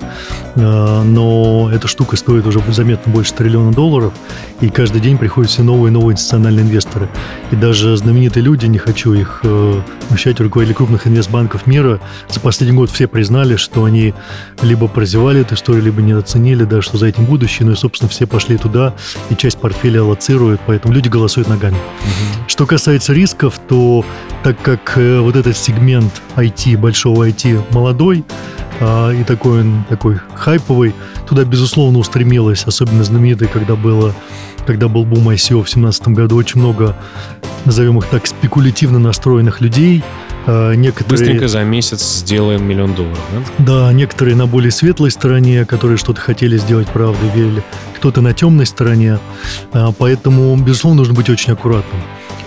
э, 0.53 1.01
но 1.03 1.71
эта 1.73 1.87
штука 1.87 2.17
стоит 2.17 2.45
уже 2.45 2.61
заметно 2.71 3.11
больше 3.11 3.33
триллиона 3.33 3.71
долларов, 3.71 4.13
и 4.61 4.69
каждый 4.69 5.01
день 5.01 5.17
приходят 5.17 5.49
все 5.49 5.63
новые 5.63 5.89
и 5.89 5.91
новые 5.91 6.13
институциональные 6.13 6.65
инвесторы. 6.65 7.09
И 7.49 7.55
даже 7.55 7.97
знаменитые 7.97 8.43
люди, 8.43 8.67
не 8.67 8.77
хочу 8.77 9.13
их 9.13 9.41
смущать, 10.07 10.39
руководители 10.39 10.75
крупных 10.75 11.07
инвестбанков 11.07 11.65
мира, 11.65 11.99
за 12.29 12.39
последний 12.41 12.77
год 12.77 12.91
все 12.91 13.07
признали, 13.07 13.55
что 13.55 13.85
они 13.85 14.13
либо 14.61 14.87
прозевали 14.87 15.41
эту 15.41 15.55
историю, 15.55 15.83
либо 15.85 16.03
не 16.03 16.11
оценили, 16.11 16.63
да, 16.63 16.83
что 16.83 16.99
за 16.99 17.07
этим 17.07 17.25
будущее, 17.25 17.65
ну 17.65 17.71
и, 17.71 17.75
собственно, 17.75 18.07
все 18.09 18.27
пошли 18.27 18.57
туда, 18.57 18.93
и 19.31 19.35
часть 19.35 19.57
портфеля 19.57 20.01
аллоцируют, 20.01 20.61
поэтому 20.67 20.93
люди 20.93 21.09
голосуют 21.09 21.49
ногами. 21.49 21.73
Угу. 21.75 22.49
Что 22.49 22.67
касается 22.67 22.82
рисков, 22.87 23.59
то 23.67 24.05
так 24.43 24.61
как 24.61 24.97
э, 24.97 25.19
вот 25.19 25.35
этот 25.35 25.57
сегмент 25.57 26.21
IT, 26.35 26.77
большого 26.77 27.29
IT 27.29 27.73
молодой, 27.73 28.23
а, 28.79 29.11
и 29.11 29.23
такой 29.23 29.61
он 29.61 29.85
такой 29.89 30.19
хайповый, 30.35 30.93
туда, 31.27 31.43
безусловно, 31.43 31.99
устремилось, 31.99 32.65
особенно 32.65 33.03
знаменитый, 33.03 33.47
когда 33.47 33.75
было 33.75 34.13
когда 34.65 34.87
был 34.87 35.03
бум 35.05 35.29
ICO 35.29 35.61
в 35.61 35.65
2017 35.65 36.07
году, 36.09 36.35
очень 36.35 36.59
много, 36.59 36.95
назовем 37.65 37.97
их 37.97 38.05
так, 38.05 38.25
спекулятивно 38.27 38.99
настроенных 38.99 39.61
людей. 39.61 40.03
А, 40.45 40.73
некоторые... 40.73 41.19
Быстренько 41.19 41.47
за 41.47 41.63
месяц 41.63 42.01
сделаем 42.01 42.65
миллион 42.65 42.93
долларов, 42.95 43.19
да? 43.31 43.65
Да, 43.65 43.93
некоторые 43.93 44.35
на 44.35 44.45
более 44.45 44.71
светлой 44.71 45.11
стороне, 45.11 45.65
которые 45.65 45.97
что-то 45.97 46.21
хотели 46.21 46.57
сделать 46.57 46.87
правда, 46.87 47.19
верили. 47.35 47.63
Кто-то 47.97 48.21
на 48.21 48.33
темной 48.33 48.65
стороне. 48.65 49.19
А, 49.71 49.91
поэтому, 49.91 50.55
безусловно, 50.57 50.99
нужно 50.99 51.13
быть 51.13 51.29
очень 51.29 51.53
аккуратным. 51.53 52.01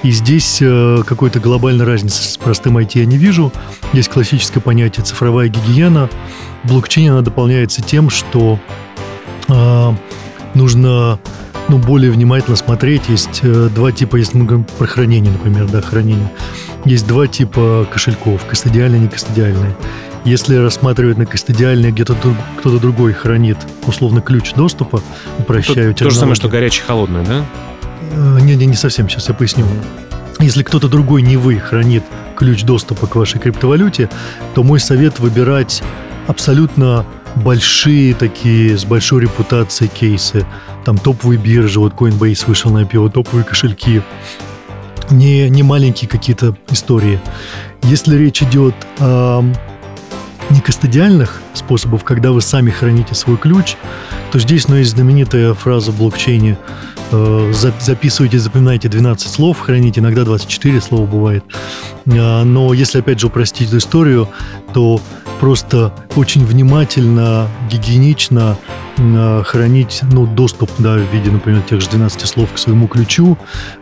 И 0.06 0.12
здесь 0.12 0.58
э, 0.60 1.02
какой-то 1.04 1.40
глобальной 1.40 1.84
разницы 1.84 2.22
с 2.22 2.36
простым 2.36 2.78
IT 2.78 2.90
я 2.94 3.06
не 3.06 3.16
вижу. 3.16 3.52
Есть 3.92 4.08
классическое 4.08 4.62
понятие 4.62 5.04
цифровая 5.04 5.48
гигиена. 5.48 6.08
В 6.62 6.68
блокчейне 6.68 7.10
она 7.10 7.22
дополняется 7.22 7.82
тем, 7.82 8.08
что 8.08 8.60
э, 9.48 9.92
нужно 10.54 11.18
ну, 11.68 11.78
более 11.78 12.12
внимательно 12.12 12.54
смотреть. 12.54 13.08
Есть 13.08 13.40
э, 13.42 13.68
два 13.74 13.90
типа, 13.90 14.14
если 14.14 14.38
мы 14.38 14.44
говорим 14.44 14.64
про 14.78 14.86
хранение, 14.86 15.32
например, 15.32 15.66
да, 15.66 15.80
хранение. 15.80 16.30
Есть 16.84 17.08
два 17.08 17.26
типа 17.26 17.88
кошельков, 17.90 18.44
кастодиальные 18.46 19.00
и 19.00 19.04
некастодиальные. 19.06 19.74
Если 20.24 20.54
рассматривать 20.54 21.18
на 21.18 21.26
кастодиальные, 21.26 21.90
где-то 21.90 22.14
кто-то 22.60 22.78
другой 22.78 23.12
хранит 23.12 23.58
условно 23.88 24.20
ключ 24.20 24.52
доступа, 24.52 25.02
упрощаю 25.40 25.94
То, 25.94 26.04
то 26.04 26.10
же 26.10 26.16
самое, 26.16 26.36
что 26.36 26.48
горячий 26.48 26.82
холодный, 26.82 27.24
да? 27.24 27.44
Э, 28.16 28.40
не 28.40 28.74
совсем, 28.74 29.08
сейчас 29.08 29.28
я 29.28 29.34
поясню. 29.34 29.66
Если 30.40 30.62
кто-то 30.62 30.88
другой, 30.88 31.22
не 31.22 31.36
вы, 31.36 31.58
хранит 31.58 32.02
ключ 32.36 32.62
доступа 32.62 33.06
к 33.06 33.16
вашей 33.16 33.40
криптовалюте, 33.40 34.10
то 34.54 34.62
мой 34.62 34.80
совет 34.80 35.18
выбирать 35.18 35.82
абсолютно 36.26 37.06
большие 37.36 38.14
такие, 38.14 38.76
с 38.76 38.84
большой 38.84 39.22
репутацией 39.22 39.90
кейсы. 39.90 40.46
Там 40.84 40.98
топовые 40.98 41.38
биржи, 41.38 41.78
вот 41.80 41.94
Coinbase 41.94 42.44
вышел 42.46 42.70
на 42.70 42.82
IPO, 42.82 43.10
топовые 43.10 43.44
кошельки. 43.44 44.02
Не, 45.10 45.48
не 45.48 45.62
маленькие 45.62 46.08
какие-то 46.08 46.56
истории. 46.70 47.20
Если 47.82 48.16
речь 48.16 48.42
идет 48.42 48.74
о 48.98 49.44
некастодиальных 50.50 51.40
способах, 51.54 52.04
когда 52.04 52.32
вы 52.32 52.40
сами 52.40 52.70
храните 52.70 53.14
свой 53.14 53.36
ключ, 53.36 53.76
то 54.32 54.38
здесь 54.38 54.68
ну, 54.68 54.76
есть 54.76 54.92
знаменитая 54.92 55.54
фраза 55.54 55.92
в 55.92 55.98
блокчейне 55.98 56.58
э, 57.10 57.52
записывайте, 57.80 58.38
запоминайте 58.38 58.88
12 58.88 59.28
слов, 59.28 59.60
храните, 59.60 60.00
иногда 60.00 60.24
24 60.24 60.80
слова 60.80 61.06
бывает. 61.06 61.44
Э, 62.06 62.42
но 62.44 62.72
если, 62.72 63.00
опять 63.00 63.20
же, 63.20 63.28
упростить 63.28 63.68
эту 63.68 63.78
историю, 63.78 64.28
то 64.72 65.00
просто 65.40 65.92
очень 66.16 66.44
внимательно, 66.44 67.48
гигиенично 67.70 68.56
э, 68.96 69.42
хранить 69.44 70.00
ну, 70.12 70.26
доступ 70.26 70.70
да, 70.78 70.94
в 70.94 71.12
виде, 71.12 71.30
например, 71.30 71.62
тех 71.62 71.80
же 71.80 71.88
12 71.90 72.26
слов 72.26 72.52
к 72.52 72.58
своему 72.58 72.88
ключу, 72.88 73.36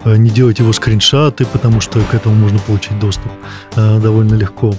э, 0.04 0.16
не 0.16 0.30
делать 0.30 0.58
его 0.58 0.72
скриншоты, 0.72 1.46
потому 1.46 1.80
что 1.80 2.00
к 2.00 2.14
этому 2.14 2.34
можно 2.34 2.58
получить 2.58 2.98
доступ 2.98 3.30
э, 3.76 4.00
довольно 4.00 4.34
легко 4.34 4.74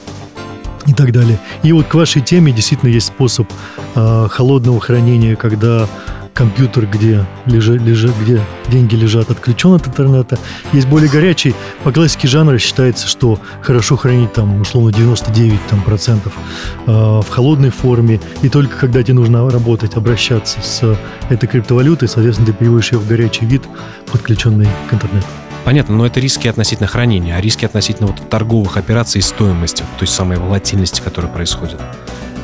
и 0.86 0.94
так 0.94 1.12
далее. 1.12 1.40
И 1.64 1.72
вот 1.72 1.88
к 1.88 1.94
вашей 1.94 2.22
теме 2.22 2.52
действительно 2.52 2.90
есть 2.90 3.08
способ 3.08 3.52
холодного 3.96 4.80
хранения, 4.80 5.36
когда 5.36 5.88
компьютер, 6.36 6.86
где, 6.86 7.26
лежа, 7.46 7.74
лежа, 7.74 8.10
где 8.22 8.42
деньги 8.68 8.94
лежат, 8.94 9.32
отключен 9.32 9.74
от 9.74 9.88
интернета. 9.88 10.38
Есть 10.74 10.88
более 10.88 11.10
горячий. 11.10 11.56
По 11.84 11.92
классике 11.92 12.28
жанра 12.28 12.60
считается, 12.60 13.08
что 13.08 13.40
хорошо 13.62 13.96
хранить 13.96 14.34
там, 14.34 14.62
условно, 14.62 14.92
99 14.92 15.60
там, 15.70 15.82
процентов 15.82 16.34
э, 16.86 16.92
в 16.92 17.28
холодной 17.30 17.72
форме. 17.72 18.20
И 18.44 18.50
только 18.50 18.78
когда 18.78 19.02
тебе 19.02 19.14
нужно 19.16 19.50
работать, 19.50 19.96
обращаться 19.96 20.60
с 20.62 20.98
этой 21.30 21.48
криптовалютой, 21.48 22.10
соответственно, 22.10 22.48
ты 22.48 22.54
переводишь 22.54 22.92
ее 22.92 23.00
в 23.00 23.08
горячий 23.08 23.46
вид, 23.46 23.64
подключенный 24.12 24.68
к 24.90 24.94
интернету. 24.94 25.28
Понятно, 25.66 25.96
но 25.96 26.06
это 26.06 26.20
риски 26.20 26.48
относительно 26.48 26.88
хранения, 26.88 27.36
а 27.36 27.42
риски 27.42 27.66
относительно 27.66 28.08
вот 28.08 28.30
торговых 28.30 28.78
операций 28.78 29.20
и 29.20 29.22
стоимости, 29.24 29.84
той 29.98 30.08
самой 30.08 30.38
волатильности, 30.38 31.02
которая 31.02 31.32
происходит. 31.32 31.82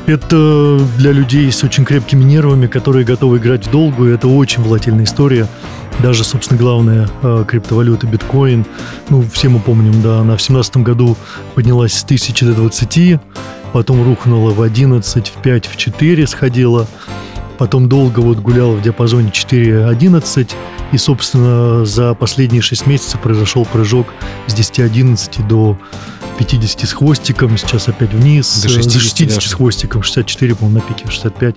Это 0.06 0.80
для 0.98 1.12
людей 1.12 1.50
с 1.52 1.62
очень 1.62 1.84
крепкими 1.84 2.24
нервами, 2.24 2.66
которые 2.66 3.04
готовы 3.04 3.38
играть 3.38 3.68
в 3.68 3.70
долгую. 3.70 4.12
Это 4.12 4.26
очень 4.26 4.64
волатильная 4.64 5.04
история. 5.04 5.46
Даже, 6.00 6.24
собственно, 6.24 6.58
главная 6.58 7.08
э, 7.22 7.44
криптовалюта 7.46 8.08
биткоин. 8.08 8.66
Ну, 9.10 9.24
все 9.32 9.48
мы 9.48 9.60
помним, 9.60 10.02
да, 10.02 10.16
она 10.16 10.34
в 10.34 10.42
2017 10.42 10.78
году 10.78 11.16
поднялась 11.54 11.92
с 11.92 12.02
1000 12.02 12.46
до 12.46 12.54
20, 12.54 13.20
потом 13.72 14.04
рухнула 14.04 14.50
в 14.50 14.60
11, 14.60 15.28
в 15.28 15.42
5, 15.42 15.66
в 15.66 15.76
4 15.76 16.26
сходила. 16.26 16.88
Потом 17.62 17.88
долго 17.88 18.18
вот 18.18 18.38
гуляла 18.38 18.72
в 18.72 18.82
диапазоне 18.82 19.28
4.11. 19.28 20.50
И, 20.90 20.98
собственно, 20.98 21.84
за 21.84 22.12
последние 22.12 22.60
6 22.60 22.88
месяцев 22.88 23.20
произошел 23.20 23.64
прыжок 23.64 24.08
с 24.48 24.52
10.11 24.52 25.46
до 25.46 25.78
50 26.40 26.88
с 26.88 26.92
хвостиком, 26.92 27.56
сейчас 27.56 27.86
опять 27.86 28.12
вниз. 28.14 28.62
До 28.62 28.68
60, 28.68 28.92
за 28.92 28.98
60 28.98 29.42
с 29.44 29.52
хвостиком, 29.54 30.02
64, 30.02 30.56
по-моему, 30.56 30.80
на 30.80 30.84
пике, 30.84 31.08
65 31.08 31.54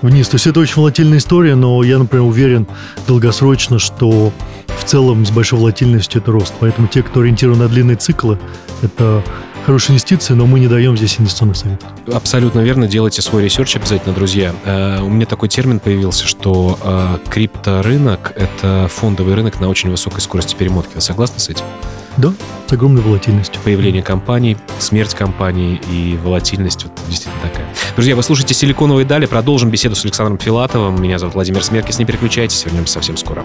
вниз. 0.00 0.28
То 0.28 0.36
есть 0.36 0.46
это 0.46 0.58
очень 0.58 0.76
волатильная 0.76 1.18
история, 1.18 1.54
но 1.54 1.82
я, 1.82 1.98
например, 1.98 2.24
уверен 2.24 2.66
долгосрочно, 3.06 3.78
что 3.78 4.32
в 4.68 4.84
целом 4.84 5.26
с 5.26 5.30
большой 5.30 5.58
волатильностью 5.58 6.22
это 6.22 6.32
рост. 6.32 6.54
Поэтому 6.60 6.88
те, 6.88 7.02
кто 7.02 7.20
ориентирован 7.20 7.58
на 7.58 7.68
длинные 7.68 7.96
циклы, 7.96 8.38
это 8.80 9.22
хорошие 9.64 9.92
инвестиции, 9.92 10.34
но 10.34 10.46
мы 10.46 10.60
не 10.60 10.68
даем 10.68 10.96
здесь 10.96 11.18
инвестиционных 11.18 11.56
советов. 11.56 11.88
Абсолютно 12.12 12.60
верно. 12.60 12.86
Делайте 12.86 13.22
свой 13.22 13.44
research 13.44 13.76
обязательно, 13.76 14.14
друзья. 14.14 14.54
Э, 14.64 15.00
у 15.02 15.08
меня 15.08 15.26
такой 15.26 15.48
термин 15.48 15.80
появился, 15.80 16.26
что 16.26 16.78
э, 16.82 17.18
крипторынок— 17.28 18.32
это 18.36 18.88
фондовый 18.92 19.34
рынок 19.34 19.60
на 19.60 19.68
очень 19.68 19.90
высокой 19.90 20.20
скорости 20.20 20.54
перемотки. 20.54 20.94
Вы 20.94 21.00
согласны 21.00 21.38
с 21.38 21.48
этим? 21.48 21.64
Да, 22.18 22.32
с 22.66 22.72
огромной 22.72 23.02
волатильностью. 23.02 23.60
Появление 23.64 24.02
компаний, 24.02 24.58
смерть 24.78 25.14
компаний 25.14 25.80
и 25.90 26.18
волатильность 26.22 26.84
вот 26.84 26.92
действительно 27.08 27.42
такая. 27.42 27.66
Друзья, 27.94 28.14
вы 28.16 28.22
слушаете 28.22 28.54
«Силиконовые 28.54 29.06
дали». 29.06 29.26
Продолжим 29.26 29.70
беседу 29.70 29.94
с 29.94 30.04
Александром 30.04 30.38
Филатовым. 30.38 31.00
Меня 31.00 31.18
зовут 31.18 31.34
Владимир 31.34 31.64
Смеркис. 31.64 31.98
Не 31.98 32.04
переключайтесь, 32.04 32.64
вернемся 32.66 32.94
совсем 32.94 33.16
скоро. 33.16 33.44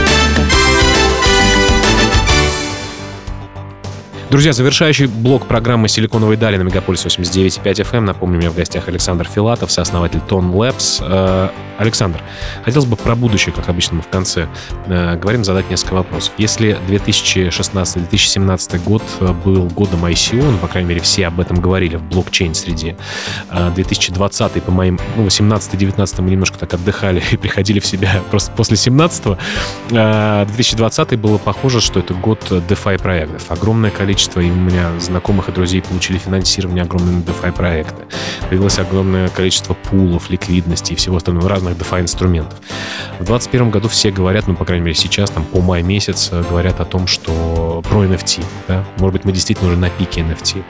Друзья, 4.31 4.53
завершающий 4.53 5.07
блок 5.07 5.45
программы 5.45 5.89
«Силиконовые 5.89 6.37
дали» 6.37 6.55
на 6.55 6.61
Мегаполис 6.61 7.05
89.5 7.05 7.61
FM. 7.63 7.99
Напомню, 7.99 8.37
у 8.37 8.39
меня 8.39 8.49
в 8.49 8.55
гостях 8.55 8.87
Александр 8.87 9.27
Филатов, 9.27 9.73
сооснователь 9.73 10.21
Tone 10.25 10.53
Labs. 10.53 11.03
Э, 11.05 11.49
Александр, 11.77 12.21
хотелось 12.63 12.87
бы 12.87 12.95
про 12.95 13.15
будущее, 13.15 13.53
как 13.53 13.67
обычно 13.67 13.97
мы 13.97 14.03
в 14.03 14.07
конце 14.07 14.47
э, 14.85 15.17
говорим, 15.17 15.43
задать 15.43 15.69
несколько 15.69 15.95
вопросов. 15.95 16.31
Если 16.37 16.77
2016-2017 16.87 18.83
год 18.85 19.03
э, 19.19 19.33
был 19.43 19.65
годом 19.65 20.05
ICO, 20.05 20.49
ну, 20.49 20.57
по 20.59 20.69
крайней 20.69 20.87
мере, 20.87 21.01
все 21.01 21.27
об 21.27 21.41
этом 21.41 21.59
говорили 21.59 21.97
в 21.97 22.03
блокчейн-среде, 22.03 22.95
2020, 23.75 24.63
по 24.63 24.71
моим, 24.71 24.97
ну, 25.17 25.25
18-19 25.25 26.21
мы 26.21 26.29
немножко 26.29 26.57
так 26.57 26.73
отдыхали 26.73 27.21
и 27.31 27.35
приходили 27.35 27.81
в 27.81 27.85
себя 27.85 28.21
просто 28.29 28.49
после 28.53 28.77
17-го, 28.77 29.37
2020 29.89 31.19
было 31.19 31.37
похоже, 31.37 31.81
что 31.81 31.99
это 31.99 32.13
год 32.13 32.39
DeFi 32.49 32.97
проектов. 32.97 33.43
Огромное 33.49 33.91
количество 33.91 34.20
количество, 34.21 34.39
и 34.39 34.51
у 34.51 34.55
меня 34.55 34.99
знакомых 34.99 35.49
и 35.49 35.51
друзей 35.51 35.81
получили 35.81 36.17
финансирование 36.17 36.83
огромные 36.83 37.17
на 37.17 37.21
DeFi 37.21 37.51
проекты. 37.51 38.03
Появилось 38.49 38.77
огромное 38.77 39.29
количество 39.29 39.73
пулов, 39.73 40.29
ликвидности 40.29 40.93
и 40.93 40.95
всего 40.95 41.17
остального, 41.17 41.49
разных 41.49 41.75
DeFi 41.77 42.01
инструментов. 42.01 42.59
В 43.19 43.25
2021 43.25 43.71
году 43.71 43.89
все 43.89 44.11
говорят, 44.11 44.47
ну, 44.47 44.55
по 44.55 44.65
крайней 44.65 44.85
мере, 44.85 44.95
сейчас, 44.95 45.31
там, 45.31 45.43
по 45.43 45.61
май 45.61 45.81
месяц, 45.81 46.29
э, 46.31 46.43
говорят 46.47 46.79
о 46.79 46.85
том, 46.85 47.07
что 47.07 47.81
про 47.89 48.05
NFT, 48.05 48.43
да, 48.67 48.85
может 48.99 49.13
быть, 49.13 49.25
мы 49.25 49.31
действительно 49.31 49.69
уже 49.69 49.79
на 49.79 49.89
пике 49.89 50.21
NFT. 50.21 50.63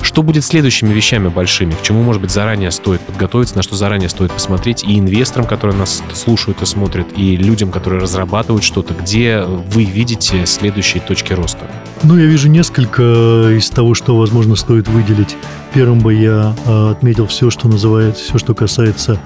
Что 0.00 0.22
будет 0.22 0.44
следующими 0.44 0.92
вещами 0.92 1.28
большими? 1.28 1.72
К 1.72 1.82
чему, 1.82 2.02
может 2.02 2.22
быть, 2.22 2.30
заранее 2.30 2.70
стоит 2.70 3.00
подготовиться, 3.00 3.56
на 3.56 3.62
что 3.62 3.74
заранее 3.74 4.08
стоит 4.08 4.30
посмотреть 4.30 4.84
и 4.84 4.98
инвесторам, 4.98 5.46
которые 5.46 5.76
нас 5.76 6.02
слушают 6.14 6.62
и 6.62 6.66
смотрят, 6.66 7.06
и 7.16 7.36
людям, 7.36 7.72
которые 7.72 8.00
разрабатывают 8.00 8.62
что-то, 8.62 8.94
где 8.94 9.42
вы 9.42 9.84
видите 9.84 10.46
следующие 10.46 11.02
точки 11.02 11.32
роста? 11.32 11.68
Ну, 12.02 12.18
я 12.18 12.26
вижу 12.26 12.48
несколько 12.48 12.74
несколько 12.84 13.56
из 13.56 13.70
того, 13.70 13.94
что, 13.94 14.16
возможно, 14.16 14.56
стоит 14.56 14.88
выделить. 14.88 15.36
Первым 15.72 16.00
бы 16.00 16.14
я 16.14 16.54
э, 16.66 16.90
отметил 16.90 17.26
все, 17.26 17.50
что 17.50 17.68
называет, 17.68 18.16
все, 18.16 18.38
что 18.38 18.54
касается 18.54 19.18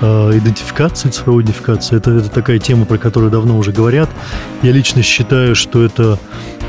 э, 0.00 0.38
идентификации, 0.38 1.08
цифровой 1.10 1.42
идентификации. 1.42 1.96
Это, 1.96 2.10
это 2.12 2.28
такая 2.28 2.58
тема, 2.58 2.84
про 2.84 2.98
которую 2.98 3.30
давно 3.30 3.58
уже 3.58 3.72
говорят. 3.72 4.08
Я 4.62 4.72
лично 4.72 5.02
считаю, 5.02 5.54
что 5.54 5.82
это 5.82 6.18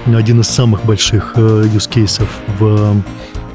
один 0.05 0.41
из 0.41 0.47
самых 0.47 0.85
больших 0.85 1.33
э, 1.35 1.39
use 1.39 1.89
cases 1.89 2.27
в 2.59 3.03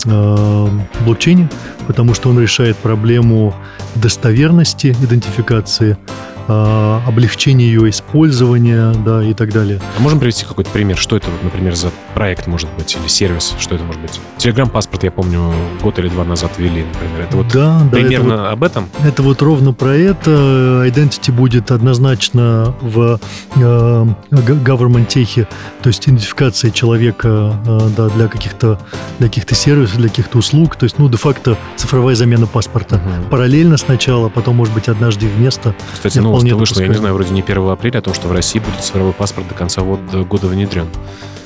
э, 0.07 0.69
блокчейне, 1.05 1.49
потому 1.87 2.15
что 2.15 2.31
он 2.31 2.41
решает 2.41 2.77
проблему 2.77 3.55
достоверности 3.95 4.97
идентификации, 5.03 5.97
э, 5.97 6.32
облегчение 6.47 7.73
ее 7.73 7.91
использования, 7.91 8.93
да, 9.05 9.23
и 9.23 9.35
так 9.35 9.53
далее. 9.53 9.81
А 9.97 10.01
можем 10.01 10.21
привести 10.21 10.45
какой-то 10.45 10.71
пример? 10.71 10.97
Что 10.97 11.17
это, 11.17 11.29
например, 11.43 11.75
за 11.75 11.91
проект 12.15 12.47
может 12.47 12.69
быть 12.77 12.95
или 12.95 13.09
сервис? 13.09 13.55
Что 13.59 13.75
это 13.75 13.85
может 13.85 14.01
быть? 14.01 14.21
Телеграм-паспорт, 14.39 15.05
я 15.05 15.11
помню, 15.11 15.53
год 15.83 15.99
или 15.99 16.09
два 16.09 16.25
назад 16.25 16.53
ввели, 16.59 16.85
например. 16.85 17.27
Это 17.29 17.37
вот 17.37 17.49
да, 17.49 17.83
примерно 17.91 18.33
это 18.33 18.43
вот, 18.43 18.53
об 18.53 18.65
этом? 18.65 18.89
Это 19.05 19.23
вот 19.23 19.43
ровно 19.43 19.73
про 19.73 19.95
это. 19.95 20.85
Identity 20.87 21.33
будет 21.33 21.71
однозначно 21.71 22.75
в 22.81 23.21
э, 23.57 24.07
government 24.31 25.07
техе, 25.07 25.49
то 25.83 25.89
есть 25.89 26.07
идентификация 26.09 26.71
человека 26.71 27.57
э, 27.67 27.89
да, 27.97 28.09
для 28.09 28.29
каких-то 28.29 28.79
для 29.19 29.29
каких-то 29.29 29.55
сервисов, 29.55 29.97
для 29.99 30.09
каких-то 30.09 30.39
услуг. 30.39 30.77
То 30.77 30.85
есть, 30.85 30.99
ну, 30.99 31.09
де-факто 31.09 31.57
цифровая 31.77 32.15
замена 32.15 32.47
паспорта. 32.47 32.97
Угу. 32.97 33.31
Параллельно 33.31 33.77
сначала, 33.77 34.29
потом, 34.29 34.57
может 34.57 34.75
быть, 34.75 34.89
однажды 34.89 35.27
вместо. 35.27 35.75
Кстати, 35.93 36.19
новость 36.33 36.53
вышла, 36.53 36.81
я 36.83 36.89
не 36.89 36.95
знаю, 36.95 37.15
вроде 37.15 37.31
не 37.31 37.43
1 37.43 37.69
апреля, 37.69 37.99
о 37.99 38.03
том, 38.03 38.15
что 38.15 38.29
в 38.29 38.33
России 38.33 38.59
будет 38.59 38.81
цифровой 38.81 39.13
паспорт 39.13 39.49
до 39.49 39.55
конца 39.55 39.83
года 39.83 40.47
внедрен. 40.47 40.89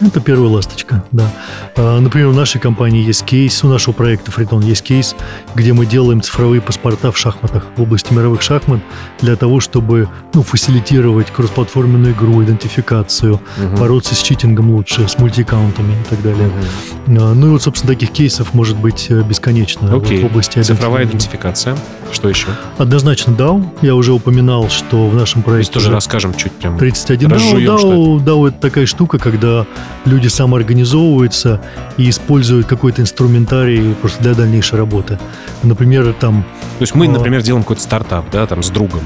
Это 0.01 0.21
первая 0.21 0.51
ласточка, 0.51 1.03
да. 1.13 1.31
А, 1.77 2.01
например, 2.01 2.29
у 2.29 2.33
нашей 2.33 2.61
компании 2.61 3.03
есть 3.03 3.25
кейс, 3.25 3.65
у 3.65 3.69
нашего 3.69 3.95
проекта 3.95 4.31
Фритон 4.31 4.63
есть 4.63 4.83
кейс, 4.83 5.17
где 5.55 5.73
мы 5.73 5.87
делаем 5.87 6.21
цифровые 6.21 6.61
паспорта 6.61 7.13
в 7.13 7.19
шахматах, 7.19 7.67
в 7.77 7.83
области 7.83 8.13
мировых 8.13 8.43
шахмат, 8.43 8.81
для 9.21 9.37
того, 9.37 9.61
чтобы 9.61 10.09
ну, 10.35 10.43
фасилитировать 10.43 11.31
кроссплатформенную 11.31 12.13
игру, 12.13 12.43
идентификацию, 12.43 13.35
угу. 13.35 13.77
бороться 13.79 14.15
с 14.15 14.19
читингом 14.23 14.71
лучше, 14.73 15.09
с 15.09 15.19
мультикаунтами 15.19 15.93
и 15.93 16.05
так 16.11 16.23
далее. 16.23 16.49
Угу. 16.49 17.13
Ну 17.13 17.47
и 17.47 17.51
вот, 17.51 17.63
собственно, 17.63 17.95
таких 17.95 18.11
кейсов 18.11 18.53
может 18.53 18.77
быть 18.77 19.07
э, 19.09 19.23
бесконечно 19.23 19.95
Окей. 19.95 20.19
вот 20.19 20.25
в 20.25 20.33
области 20.33 20.63
Цифровая 20.63 21.05
идентификация. 21.05 21.77
Что 22.13 22.29
еще? 22.29 22.49
Однозначно 22.79 23.33
DAO. 23.33 23.65
Я 23.83 23.95
уже 23.95 24.13
упоминал, 24.13 24.69
что 24.69 25.09
в 25.09 25.15
нашем 25.15 25.43
проекте... 25.43 25.73
То 25.73 25.81
тоже 25.81 25.93
расскажем 25.93 26.35
чуть 26.35 26.53
прям. 26.53 26.79
31 26.79 27.33
DAO. 27.33 27.57
DAO, 27.59 28.25
DAO 28.25 28.49
это 28.49 28.59
такая 28.59 28.87
штука, 28.87 29.19
когда 29.19 29.67
люди 30.05 30.29
самоорганизовываются 30.29 31.61
и 31.97 32.09
используют 32.09 32.67
какой-то 32.67 33.03
инструментарий 33.03 33.95
просто 33.95 34.23
для 34.23 34.35
дальнейшей 34.35 34.79
работы. 34.79 35.19
Например, 35.63 36.13
там... 36.13 36.45
То 36.79 36.83
есть 36.83 36.95
мы, 36.95 37.07
а... 37.07 37.11
например, 37.11 37.43
делаем 37.43 37.63
какой-то 37.63 37.83
стартап, 37.83 38.31
да, 38.31 38.47
там 38.47 38.63
с 38.63 38.71
другом. 38.71 39.03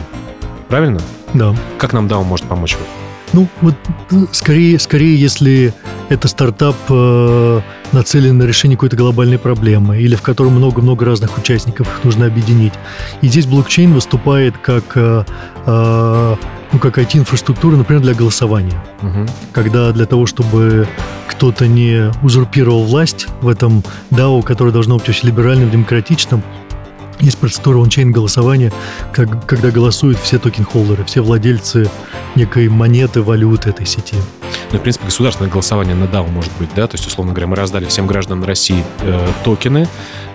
Правильно? 0.69 1.01
Да. 1.35 1.55
Как 1.79 1.93
нам 1.93 2.07
DAO 2.07 2.25
может 2.25 2.47
помочь? 2.47 2.77
Ну, 3.33 3.47
вот 3.61 3.77
скорее, 4.33 4.79
скорее, 4.81 5.15
если 5.15 5.73
это 6.09 6.27
стартап 6.27 6.75
э, 6.89 7.61
нацелен 7.93 8.39
на 8.39 8.43
решение 8.43 8.77
какой-то 8.77 8.97
глобальной 8.97 9.39
проблемы 9.39 9.99
или 9.99 10.17
в 10.17 10.23
котором 10.23 10.55
много-много 10.55 11.05
разных 11.05 11.39
участников, 11.39 11.87
их 11.87 12.05
нужно 12.05 12.27
объединить. 12.27 12.73
И 13.21 13.29
здесь 13.29 13.47
блокчейн 13.47 13.93
выступает 13.93 14.59
как, 14.59 14.97
э, 14.97 15.25
э, 15.67 16.37
ну, 16.73 16.79
как 16.79 16.99
IT-инфраструктура, 16.99 17.77
например, 17.77 18.03
для 18.03 18.15
голосования. 18.15 18.83
Угу. 19.03 19.27
Когда 19.53 19.93
для 19.93 20.07
того, 20.07 20.27
чтобы 20.27 20.87
кто-то 21.29 21.67
не 21.67 22.13
узурпировал 22.23 22.85
власть 22.85 23.27
в 23.41 23.49
этом 23.49 23.83
DAO, 24.11 24.43
которое 24.43 24.71
должно 24.73 24.99
быть 24.99 25.09
очень 25.09 25.29
либеральным, 25.29 25.71
демократичным, 25.71 26.43
есть 27.21 27.39
процедура 27.39 27.79
on-chain 27.79 28.13
голосования, 28.13 28.73
как, 29.13 29.47
когда 29.47 29.71
голосуют 29.71 30.19
все 30.19 30.39
token 30.39 30.64
holder 30.64 30.95
ы, 30.95 31.05
все 31.05 31.21
владельцы 31.21 31.89
некой 32.35 32.69
монеты, 32.69 33.23
валюты 33.23 33.71
этой 33.71 33.87
сети. 33.87 34.17
Ну, 34.73 34.79
в 34.79 34.83
принципе, 34.83 35.07
государственное 35.07 35.51
голосование 35.51 35.95
на 35.95 36.05
DAO 36.05 36.31
может 36.31 36.53
быть, 36.59 36.71
да? 36.75 36.87
То 36.87 36.97
есть, 36.97 37.07
условно 37.07 37.33
говоря, 37.33 37.49
мы 37.49 37.57
раздали 37.57 37.87
всем 37.87 38.07
гражданам 38.07 38.45
России 38.45 38.85
э, 39.01 39.29
токены, 39.45 39.89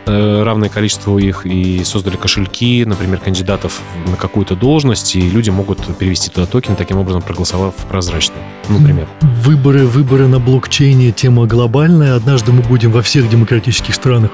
э, 0.05 0.43
равное 0.43 0.69
количество 0.69 1.17
их, 1.17 1.45
и 1.45 1.83
создали 1.83 2.17
кошельки, 2.17 2.83
например, 2.85 3.19
кандидатов 3.19 3.81
на 4.07 4.17
какую-то 4.17 4.55
должность, 4.55 5.15
и 5.15 5.21
люди 5.21 5.49
могут 5.49 5.97
перевести 5.97 6.29
туда 6.29 6.45
токен, 6.47 6.75
таким 6.75 6.97
образом 6.97 7.21
проголосовав 7.21 7.75
прозрачно, 7.89 8.35
например. 8.67 9.07
Выборы, 9.21 9.85
выборы 9.85 10.27
на 10.27 10.39
блокчейне 10.39 11.11
тема 11.11 11.45
глобальная. 11.45 12.15
Однажды 12.15 12.51
мы 12.51 12.61
будем 12.61 12.91
во 12.91 13.01
всех 13.01 13.29
демократических 13.29 13.95
странах 13.95 14.31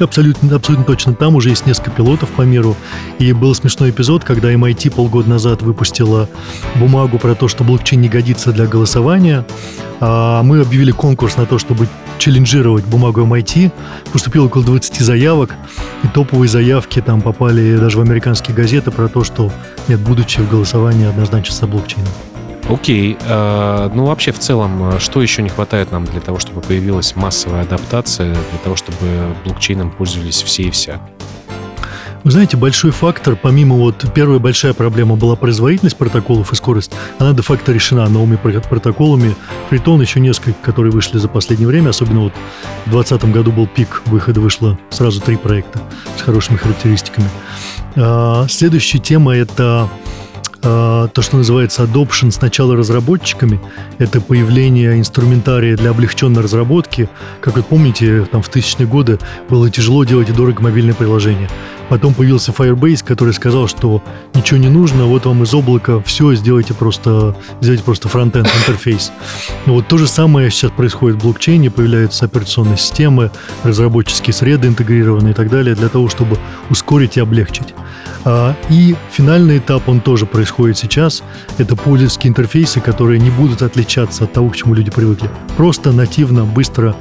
Абсолютно, 0.00 0.56
абсолютно 0.56 0.84
точно. 0.84 1.14
Там 1.14 1.36
уже 1.36 1.50
есть 1.50 1.66
несколько 1.66 1.90
пилотов 1.90 2.28
по 2.30 2.42
миру. 2.42 2.76
И 3.18 3.32
был 3.32 3.54
смешной 3.54 3.90
эпизод, 3.90 4.24
когда 4.24 4.52
MIT 4.52 4.90
полгода 4.90 5.28
назад 5.28 5.62
выпустила 5.62 6.28
бумагу 6.76 7.18
про 7.18 7.34
то, 7.34 7.48
что 7.48 7.64
блокчейн 7.64 8.00
не 8.00 8.08
годится 8.08 8.52
для 8.52 8.66
голосования. 8.66 9.44
А 10.00 10.42
мы 10.42 10.60
объявили 10.60 10.90
конкурс 10.90 11.36
на 11.36 11.46
то, 11.46 11.58
чтобы 11.58 11.86
челленджировать 12.18 12.84
бумагу 12.84 13.20
MIT. 13.20 13.70
Поступило 14.12 14.46
около 14.46 14.64
20 14.64 15.00
заявок. 15.00 15.54
И 16.02 16.08
топовые 16.08 16.48
заявки 16.48 17.00
там 17.00 17.20
попали 17.20 17.76
даже 17.76 17.98
в 17.98 18.00
американские 18.00 18.56
газеты 18.56 18.90
про 18.90 19.08
то, 19.08 19.24
что 19.24 19.52
нет 19.88 20.00
будущего 20.00 20.42
в 20.44 20.50
голосовании 20.50 21.06
однозначно 21.06 21.54
за 21.54 21.66
блокчейном. 21.66 22.08
Окей. 22.70 23.16
Э, 23.22 23.90
ну, 23.92 24.04
вообще, 24.06 24.30
в 24.32 24.38
целом, 24.38 24.94
э, 24.94 25.00
что 25.00 25.20
еще 25.20 25.42
не 25.42 25.48
хватает 25.48 25.90
нам 25.90 26.04
для 26.04 26.20
того, 26.20 26.38
чтобы 26.38 26.60
появилась 26.60 27.16
массовая 27.16 27.62
адаптация, 27.62 28.32
для 28.32 28.58
того, 28.62 28.76
чтобы 28.76 29.34
блокчейном 29.44 29.90
пользовались 29.90 30.42
все 30.42 30.64
и 30.64 30.70
вся? 30.70 31.00
Вы 32.22 32.32
знаете, 32.32 32.56
большой 32.56 32.90
фактор, 32.90 33.34
помимо 33.34 33.76
вот 33.76 34.04
первая 34.14 34.38
большая 34.38 34.74
проблема 34.74 35.16
была 35.16 35.36
производительность 35.36 35.96
протоколов 35.96 36.52
и 36.52 36.56
скорость, 36.56 36.92
она 37.18 37.32
де-факто 37.32 37.72
решена 37.72 38.06
новыми 38.08 38.36
протоколами. 38.36 39.34
Фритон 39.70 40.02
еще 40.02 40.20
несколько, 40.20 40.58
которые 40.62 40.92
вышли 40.92 41.16
за 41.16 41.28
последнее 41.28 41.66
время, 41.66 41.88
особенно 41.88 42.20
вот 42.20 42.34
в 42.84 42.90
2020 42.90 43.32
году 43.32 43.52
был 43.52 43.66
пик 43.66 44.02
выхода, 44.06 44.40
вышло 44.40 44.78
сразу 44.90 45.20
три 45.22 45.36
проекта 45.36 45.80
с 46.18 46.20
хорошими 46.20 46.58
характеристиками. 46.58 47.28
А, 47.96 48.46
следующая 48.48 48.98
тема– 48.98 49.34
это 49.34 49.88
то, 50.62 51.10
что 51.20 51.36
называется 51.36 51.82
adoption 51.84 52.30
сначала 52.30 52.76
разработчиками, 52.76 53.60
это 53.98 54.20
появление 54.20 54.98
инструментария 54.98 55.76
для 55.76 55.90
облегченной 55.90 56.42
разработки. 56.42 57.08
Как 57.40 57.56
вы 57.56 57.62
помните, 57.62 58.26
там 58.30 58.42
в 58.42 58.48
тысячные 58.48 58.86
годы 58.86 59.18
было 59.48 59.70
тяжело 59.70 60.04
делать 60.04 60.28
и 60.28 60.32
дорого 60.32 60.62
мобильное 60.62 60.94
приложение. 60.94 61.48
Потом 61.90 62.14
появился 62.14 62.52
Firebase, 62.52 63.04
который 63.04 63.34
сказал, 63.34 63.66
что 63.66 64.02
ничего 64.34 64.58
не 64.58 64.68
нужно, 64.68 65.06
вот 65.06 65.26
вам 65.26 65.42
из 65.42 65.52
облака 65.52 66.00
все, 66.06 66.34
сделайте 66.34 66.72
просто, 66.72 67.36
сделайте 67.60 67.84
просто 67.84 68.08
фронтенд, 68.08 68.46
интерфейс. 68.46 69.12
Вот 69.66 69.88
то 69.88 69.98
же 69.98 70.06
самое 70.06 70.50
сейчас 70.50 70.70
происходит 70.70 71.18
в 71.18 71.22
блокчейне, 71.24 71.68
появляются 71.68 72.26
операционные 72.26 72.78
системы, 72.78 73.32
разработческие 73.64 74.32
среды 74.32 74.68
интегрированные 74.68 75.32
и 75.32 75.34
так 75.34 75.50
далее, 75.50 75.74
для 75.74 75.88
того, 75.88 76.08
чтобы 76.08 76.38
ускорить 76.70 77.16
и 77.16 77.20
облегчить. 77.20 77.74
А, 78.24 78.54
и 78.68 78.94
финальный 79.10 79.58
этап, 79.58 79.88
он 79.88 80.00
тоже 80.00 80.26
происходит 80.26 80.78
сейчас. 80.78 81.22
Это 81.58 81.74
пользовательские 81.74 82.30
интерфейсы, 82.30 82.80
которые 82.80 83.18
не 83.18 83.30
будут 83.30 83.62
отличаться 83.62 84.24
от 84.24 84.32
того, 84.32 84.50
к 84.50 84.56
чему 84.56 84.74
люди 84.74 84.90
привыкли. 84.90 85.28
Просто 85.56 85.90
нативно, 85.90 86.44
быстро, 86.44 86.94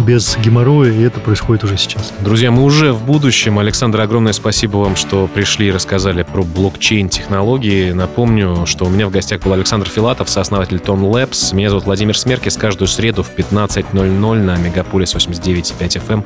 без 0.00 0.36
геморроя, 0.38 0.92
и 0.92 1.02
это 1.02 1.20
происходит 1.20 1.64
уже 1.64 1.76
сейчас. 1.76 2.12
Друзья, 2.20 2.50
мы 2.50 2.64
уже 2.64 2.92
в 2.92 3.04
будущем. 3.04 3.58
Александр, 3.58 4.00
огромное 4.00 4.32
спасибо 4.32 4.78
вам, 4.78 4.96
что 4.96 5.26
пришли 5.26 5.68
и 5.68 5.70
рассказали 5.70 6.22
про 6.22 6.42
блокчейн-технологии. 6.42 7.92
Напомню, 7.92 8.66
что 8.66 8.86
у 8.86 8.88
меня 8.88 9.06
в 9.06 9.10
гостях 9.10 9.42
был 9.42 9.52
Александр 9.52 9.88
Филатов, 9.88 10.28
сооснователь 10.28 10.78
Tom 10.78 11.00
Labs. 11.10 11.54
Меня 11.54 11.70
зовут 11.70 11.84
Владимир 11.84 12.16
Смеркис. 12.16 12.56
Каждую 12.56 12.88
среду 12.88 13.22
в 13.22 13.34
15.00 13.34 14.42
на 14.42 14.56
Мегаполис 14.56 15.14
89.5 15.14 15.78
FM 15.78 16.12
эм 16.12 16.24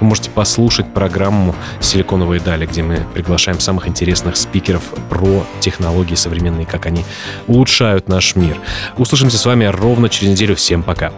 вы 0.00 0.06
можете 0.06 0.30
послушать 0.30 0.92
программу 0.92 1.54
«Силиконовые 1.80 2.40
дали», 2.40 2.66
где 2.66 2.82
мы 2.82 3.06
приглашаем 3.14 3.60
самых 3.60 3.88
интересных 3.88 4.36
спикеров 4.36 4.82
про 5.10 5.44
технологии 5.60 6.14
современные, 6.14 6.66
как 6.66 6.86
они 6.86 7.04
улучшают 7.46 8.08
наш 8.08 8.36
мир. 8.36 8.56
Услышимся 8.96 9.38
с 9.38 9.44
вами 9.44 9.64
ровно 9.64 10.08
через 10.08 10.32
неделю. 10.32 10.56
Всем 10.56 10.82
пока. 10.82 11.12